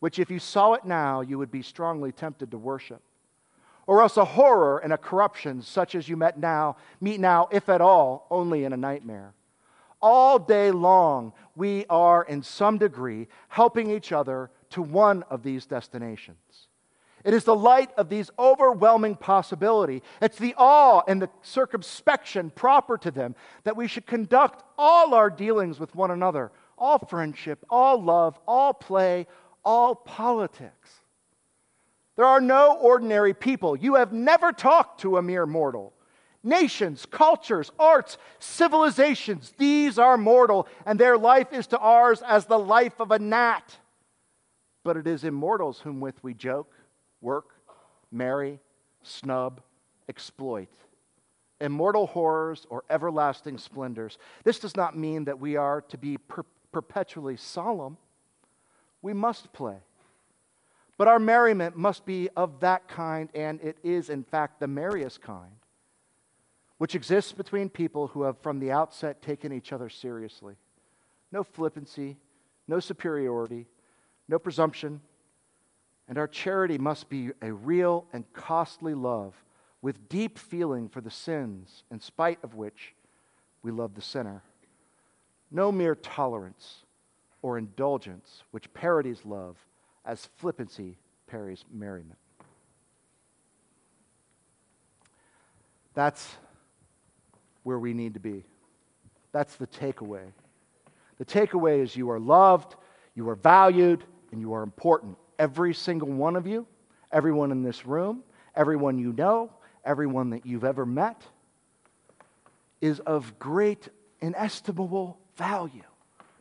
which 0.00 0.18
if 0.18 0.28
you 0.28 0.40
saw 0.40 0.72
it 0.72 0.84
now, 0.84 1.20
you 1.20 1.38
would 1.38 1.52
be 1.52 1.62
strongly 1.62 2.10
tempted 2.10 2.50
to 2.50 2.58
worship. 2.58 3.00
Or 3.90 4.02
else 4.02 4.16
a 4.16 4.24
horror 4.24 4.78
and 4.78 4.92
a 4.92 4.96
corruption 4.96 5.62
such 5.62 5.96
as 5.96 6.08
you 6.08 6.16
met 6.16 6.38
now, 6.38 6.76
meet 7.00 7.18
now, 7.18 7.48
if 7.50 7.68
at 7.68 7.80
all, 7.80 8.28
only 8.30 8.62
in 8.62 8.72
a 8.72 8.76
nightmare. 8.76 9.34
All 10.00 10.38
day 10.38 10.70
long, 10.70 11.32
we 11.56 11.86
are 11.90 12.22
in 12.22 12.44
some 12.44 12.78
degree 12.78 13.26
helping 13.48 13.90
each 13.90 14.12
other 14.12 14.52
to 14.70 14.80
one 14.80 15.24
of 15.24 15.42
these 15.42 15.66
destinations. 15.66 16.68
It 17.24 17.34
is 17.34 17.42
the 17.42 17.56
light 17.56 17.90
of 17.96 18.08
these 18.08 18.30
overwhelming 18.38 19.16
possibility. 19.16 20.04
It's 20.22 20.38
the 20.38 20.54
awe 20.56 21.02
and 21.08 21.20
the 21.20 21.30
circumspection 21.42 22.50
proper 22.50 22.96
to 22.98 23.10
them 23.10 23.34
that 23.64 23.76
we 23.76 23.88
should 23.88 24.06
conduct 24.06 24.62
all 24.78 25.14
our 25.14 25.30
dealings 25.30 25.80
with 25.80 25.96
one 25.96 26.12
another, 26.12 26.52
all 26.78 27.00
friendship, 27.00 27.66
all 27.68 28.00
love, 28.00 28.38
all 28.46 28.72
play, 28.72 29.26
all 29.64 29.96
politics. 29.96 31.00
There 32.20 32.28
are 32.28 32.38
no 32.42 32.76
ordinary 32.76 33.32
people. 33.32 33.74
You 33.74 33.94
have 33.94 34.12
never 34.12 34.52
talked 34.52 35.00
to 35.00 35.16
a 35.16 35.22
mere 35.22 35.46
mortal. 35.46 35.94
Nations, 36.42 37.06
cultures, 37.06 37.72
arts, 37.78 38.18
civilizations, 38.38 39.54
these 39.56 39.98
are 39.98 40.18
mortal, 40.18 40.68
and 40.84 41.00
their 41.00 41.16
life 41.16 41.50
is 41.50 41.66
to 41.68 41.78
ours 41.78 42.20
as 42.20 42.44
the 42.44 42.58
life 42.58 43.00
of 43.00 43.10
a 43.10 43.18
gnat. 43.18 43.74
But 44.84 44.98
it 44.98 45.06
is 45.06 45.24
immortals 45.24 45.80
whom 45.80 45.98
with 45.98 46.22
we 46.22 46.34
joke 46.34 46.70
work, 47.22 47.54
marry, 48.12 48.60
snub, 49.02 49.62
exploit. 50.06 50.68
Immortal 51.58 52.06
horrors 52.06 52.66
or 52.68 52.84
everlasting 52.90 53.56
splendors. 53.56 54.18
This 54.44 54.58
does 54.58 54.76
not 54.76 54.94
mean 54.94 55.24
that 55.24 55.40
we 55.40 55.56
are 55.56 55.80
to 55.88 55.96
be 55.96 56.18
per- 56.18 56.44
perpetually 56.70 57.38
solemn. 57.38 57.96
We 59.00 59.14
must 59.14 59.54
play. 59.54 59.78
But 61.00 61.08
our 61.08 61.18
merriment 61.18 61.78
must 61.78 62.04
be 62.04 62.28
of 62.36 62.60
that 62.60 62.86
kind, 62.86 63.30
and 63.34 63.58
it 63.62 63.78
is, 63.82 64.10
in 64.10 64.22
fact, 64.22 64.60
the 64.60 64.66
merriest 64.66 65.22
kind, 65.22 65.54
which 66.76 66.94
exists 66.94 67.32
between 67.32 67.70
people 67.70 68.08
who 68.08 68.24
have 68.24 68.36
from 68.42 68.60
the 68.60 68.70
outset 68.70 69.22
taken 69.22 69.50
each 69.50 69.72
other 69.72 69.88
seriously. 69.88 70.56
No 71.32 71.42
flippancy, 71.42 72.18
no 72.68 72.80
superiority, 72.80 73.66
no 74.28 74.38
presumption, 74.38 75.00
and 76.06 76.18
our 76.18 76.28
charity 76.28 76.76
must 76.76 77.08
be 77.08 77.30
a 77.40 77.50
real 77.50 78.04
and 78.12 78.30
costly 78.34 78.92
love 78.92 79.32
with 79.80 80.06
deep 80.10 80.38
feeling 80.38 80.86
for 80.86 81.00
the 81.00 81.10
sins, 81.10 81.82
in 81.90 81.98
spite 81.98 82.40
of 82.42 82.56
which 82.56 82.94
we 83.62 83.70
love 83.70 83.94
the 83.94 84.02
sinner. 84.02 84.42
No 85.50 85.72
mere 85.72 85.94
tolerance 85.94 86.84
or 87.40 87.56
indulgence, 87.56 88.42
which 88.50 88.70
parodies 88.74 89.24
love 89.24 89.56
as 90.04 90.28
flippancy 90.36 90.98
parries 91.26 91.64
merriment. 91.72 92.18
That's 95.94 96.36
where 97.62 97.78
we 97.78 97.92
need 97.92 98.14
to 98.14 98.20
be. 98.20 98.44
That's 99.32 99.56
the 99.56 99.66
takeaway. 99.66 100.32
The 101.18 101.24
takeaway 101.24 101.82
is 101.82 101.94
you 101.94 102.10
are 102.10 102.18
loved, 102.18 102.76
you 103.14 103.28
are 103.28 103.34
valued, 103.34 104.04
and 104.32 104.40
you 104.40 104.52
are 104.54 104.62
important 104.62 105.16
every 105.40 105.72
single 105.72 106.08
one 106.08 106.36
of 106.36 106.46
you, 106.46 106.66
everyone 107.10 107.50
in 107.50 107.62
this 107.62 107.86
room, 107.86 108.22
everyone 108.54 108.98
you 108.98 109.12
know, 109.12 109.50
everyone 109.84 110.30
that 110.30 110.44
you've 110.44 110.64
ever 110.64 110.84
met, 110.84 111.22
is 112.80 113.00
of 113.00 113.38
great, 113.38 113.88
inestimable 114.20 115.18
value 115.36 115.82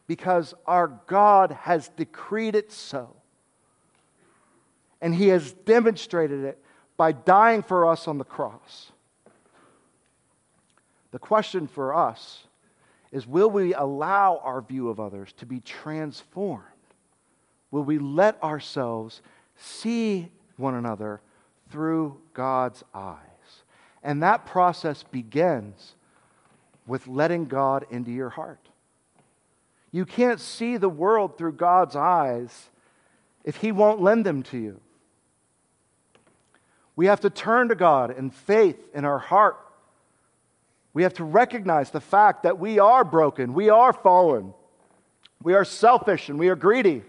because 0.05 0.53
our 0.67 0.87
God 1.07 1.51
has 1.51 1.87
decreed 1.89 2.55
it 2.55 2.71
so. 2.71 3.15
And 5.01 5.15
He 5.15 5.29
has 5.29 5.53
demonstrated 5.53 6.43
it 6.43 6.61
by 6.97 7.11
dying 7.11 7.63
for 7.63 7.87
us 7.87 8.07
on 8.07 8.17
the 8.17 8.25
cross. 8.25 8.91
The 11.11 11.19
question 11.19 11.67
for 11.67 11.93
us 11.93 12.43
is 13.11 13.25
will 13.25 13.49
we 13.49 13.73
allow 13.73 14.37
our 14.43 14.61
view 14.61 14.89
of 14.89 14.99
others 14.99 15.33
to 15.37 15.45
be 15.45 15.59
transformed? 15.61 16.65
will 17.71 17.83
we 17.83 17.99
let 17.99 18.41
ourselves 18.43 19.21
see 19.55 20.29
one 20.57 20.75
another 20.75 21.21
through 21.69 22.19
God's 22.33 22.83
eyes? 22.93 23.17
And 24.03 24.23
that 24.23 24.45
process 24.45 25.03
begins 25.03 25.95
with 26.87 27.07
letting 27.07 27.45
God 27.45 27.85
into 27.91 28.11
your 28.11 28.29
heart. 28.29 28.69
You 29.91 30.05
can't 30.05 30.39
see 30.39 30.77
the 30.77 30.89
world 30.89 31.37
through 31.37 31.53
God's 31.53 31.95
eyes 31.95 32.69
if 33.43 33.57
He 33.57 33.71
won't 33.71 34.01
lend 34.01 34.25
them 34.25 34.43
to 34.43 34.57
you. 34.57 34.79
We 36.99 37.05
have 37.05 37.21
to 37.21 37.29
turn 37.29 37.69
to 37.69 37.75
God 37.75 38.11
in 38.11 38.29
faith 38.29 38.75
in 38.93 39.05
our 39.05 39.19
heart. 39.19 39.57
We 40.93 41.03
have 41.03 41.13
to 41.13 41.23
recognize 41.23 41.91
the 41.91 42.01
fact 42.01 42.43
that 42.43 42.59
we 42.59 42.77
are 42.77 43.05
broken, 43.05 43.53
we 43.53 43.69
are 43.69 43.93
fallen, 43.93 44.53
we 45.41 45.53
are 45.53 45.63
selfish, 45.63 46.27
and 46.27 46.37
we 46.37 46.49
are 46.49 46.57
greedy 46.57 47.03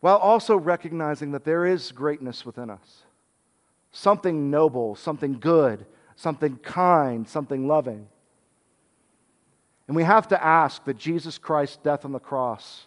while 0.00 0.16
also 0.16 0.56
recognizing 0.56 1.32
that 1.32 1.44
there 1.44 1.66
is 1.66 1.92
greatness 1.92 2.46
within 2.46 2.70
us 2.70 3.02
something 3.92 4.50
noble, 4.50 4.94
something 4.94 5.38
good, 5.38 5.84
something 6.16 6.56
kind, 6.62 7.28
something 7.28 7.68
loving. 7.68 8.08
And 9.88 9.94
we 9.94 10.04
have 10.04 10.26
to 10.28 10.42
ask 10.42 10.86
that 10.86 10.96
Jesus 10.96 11.36
Christ's 11.36 11.76
death 11.76 12.06
on 12.06 12.12
the 12.12 12.18
cross 12.18 12.86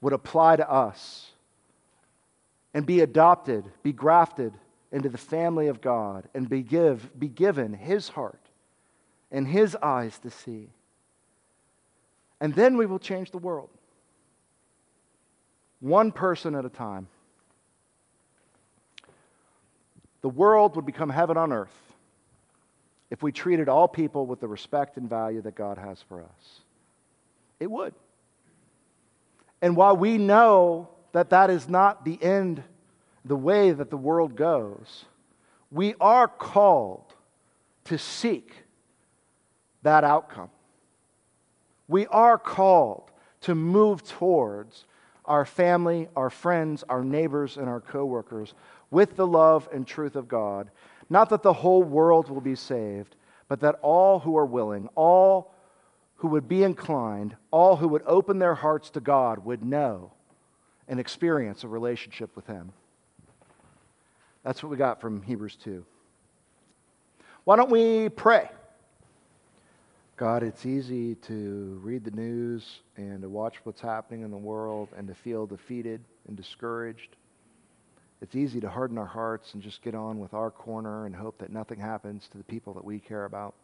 would 0.00 0.12
apply 0.12 0.56
to 0.56 0.68
us 0.68 1.30
and 2.74 2.84
be 2.84 3.00
adopted, 3.00 3.64
be 3.82 3.92
grafted 3.92 4.52
into 4.90 5.08
the 5.08 5.18
family 5.18 5.68
of 5.68 5.80
God, 5.80 6.28
and 6.34 6.48
be, 6.48 6.62
give, 6.62 7.18
be 7.18 7.28
given 7.28 7.72
his 7.72 8.08
heart 8.08 8.40
and 9.30 9.46
his 9.46 9.76
eyes 9.76 10.18
to 10.18 10.30
see. 10.30 10.68
And 12.40 12.54
then 12.54 12.76
we 12.76 12.86
will 12.86 12.98
change 12.98 13.30
the 13.30 13.38
world. 13.38 13.70
One 15.80 16.12
person 16.12 16.54
at 16.54 16.64
a 16.64 16.68
time. 16.68 17.08
The 20.20 20.28
world 20.28 20.76
would 20.76 20.86
become 20.86 21.10
heaven 21.10 21.36
on 21.36 21.52
earth 21.52 21.74
if 23.10 23.22
we 23.22 23.30
treated 23.30 23.68
all 23.68 23.86
people 23.86 24.26
with 24.26 24.40
the 24.40 24.48
respect 24.48 24.96
and 24.96 25.08
value 25.08 25.42
that 25.42 25.54
God 25.54 25.78
has 25.78 26.02
for 26.08 26.22
us. 26.22 26.60
It 27.60 27.70
would. 27.70 27.94
And 29.60 29.76
while 29.76 29.96
we 29.96 30.18
know 30.18 30.88
that 31.14 31.30
that 31.30 31.48
is 31.48 31.68
not 31.68 32.04
the 32.04 32.20
end, 32.20 32.60
the 33.24 33.36
way 33.36 33.70
that 33.70 33.88
the 33.88 33.96
world 33.96 34.34
goes, 34.34 35.04
we 35.70 35.94
are 36.00 36.26
called 36.26 37.14
to 37.84 37.96
seek 37.96 38.52
that 39.82 40.02
outcome. 40.02 40.50
We 41.86 42.08
are 42.08 42.36
called 42.36 43.12
to 43.42 43.54
move 43.54 44.02
towards 44.02 44.86
our 45.24 45.44
family, 45.44 46.08
our 46.16 46.30
friends, 46.30 46.82
our 46.88 47.04
neighbors, 47.04 47.58
and 47.58 47.68
our 47.68 47.80
coworkers 47.80 48.52
with 48.90 49.14
the 49.14 49.26
love 49.26 49.68
and 49.72 49.86
truth 49.86 50.16
of 50.16 50.26
God. 50.26 50.68
Not 51.08 51.30
that 51.30 51.44
the 51.44 51.52
whole 51.52 51.84
world 51.84 52.28
will 52.28 52.40
be 52.40 52.56
saved, 52.56 53.14
but 53.46 53.60
that 53.60 53.78
all 53.82 54.18
who 54.18 54.36
are 54.36 54.46
willing, 54.46 54.88
all 54.96 55.54
who 56.16 56.28
would 56.28 56.48
be 56.48 56.64
inclined, 56.64 57.36
all 57.52 57.76
who 57.76 57.86
would 57.86 58.02
open 58.04 58.40
their 58.40 58.56
hearts 58.56 58.90
to 58.90 59.00
God 59.00 59.44
would 59.44 59.64
know 59.64 60.10
and 60.88 61.00
experience 61.00 61.64
a 61.64 61.68
relationship 61.68 62.34
with 62.36 62.46
Him. 62.46 62.72
That's 64.42 64.62
what 64.62 64.70
we 64.70 64.76
got 64.76 65.00
from 65.00 65.22
Hebrews 65.22 65.56
2. 65.56 65.84
Why 67.44 67.56
don't 67.56 67.70
we 67.70 68.08
pray? 68.08 68.48
God, 70.16 70.42
it's 70.42 70.64
easy 70.64 71.16
to 71.16 71.80
read 71.82 72.04
the 72.04 72.10
news 72.12 72.80
and 72.96 73.22
to 73.22 73.28
watch 73.28 73.56
what's 73.64 73.80
happening 73.80 74.22
in 74.22 74.30
the 74.30 74.36
world 74.36 74.88
and 74.96 75.08
to 75.08 75.14
feel 75.14 75.46
defeated 75.46 76.00
and 76.28 76.36
discouraged. 76.36 77.16
It's 78.22 78.36
easy 78.36 78.60
to 78.60 78.68
harden 78.70 78.96
our 78.96 79.04
hearts 79.04 79.54
and 79.54 79.62
just 79.62 79.82
get 79.82 79.94
on 79.94 80.20
with 80.20 80.32
our 80.32 80.50
corner 80.50 81.06
and 81.06 81.16
hope 81.16 81.38
that 81.38 81.50
nothing 81.50 81.80
happens 81.80 82.28
to 82.28 82.38
the 82.38 82.44
people 82.44 82.74
that 82.74 82.84
we 82.84 83.00
care 83.00 83.24
about. 83.24 83.54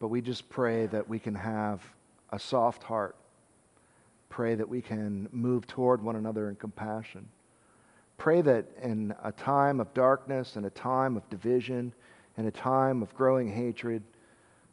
But 0.00 0.08
we 0.08 0.20
just 0.20 0.48
pray 0.48 0.86
that 0.86 1.08
we 1.08 1.18
can 1.18 1.34
have 1.34 1.80
a 2.30 2.38
soft 2.38 2.82
heart. 2.82 3.16
Pray 4.34 4.56
that 4.56 4.68
we 4.68 4.82
can 4.82 5.28
move 5.30 5.64
toward 5.64 6.02
one 6.02 6.16
another 6.16 6.48
in 6.48 6.56
compassion. 6.56 7.28
Pray 8.18 8.40
that 8.40 8.66
in 8.82 9.14
a 9.22 9.30
time 9.30 9.78
of 9.78 9.94
darkness 9.94 10.56
and 10.56 10.66
a 10.66 10.70
time 10.70 11.16
of 11.16 11.30
division 11.30 11.92
and 12.36 12.48
a 12.48 12.50
time 12.50 13.00
of 13.00 13.14
growing 13.14 13.48
hatred, 13.48 14.02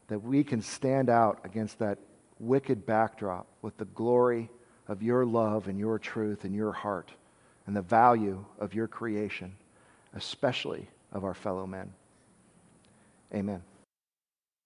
that 0.07 0.17
we 0.17 0.43
can 0.43 0.63
stand 0.63 1.11
out 1.11 1.41
against 1.43 1.77
that 1.77 1.99
wicked 2.39 2.87
backdrop 2.87 3.45
with 3.61 3.77
the 3.77 3.85
glory 3.85 4.49
of 4.87 5.03
your 5.03 5.27
love 5.27 5.67
and 5.67 5.77
your 5.77 5.99
truth 5.99 6.43
and 6.43 6.55
your 6.55 6.71
heart 6.71 7.11
and 7.67 7.75
the 7.75 7.83
value 7.83 8.43
of 8.57 8.73
your 8.73 8.87
creation, 8.87 9.55
especially 10.15 10.89
of 11.11 11.23
our 11.23 11.35
fellow 11.35 11.67
men. 11.67 11.93
Amen. 13.31 13.61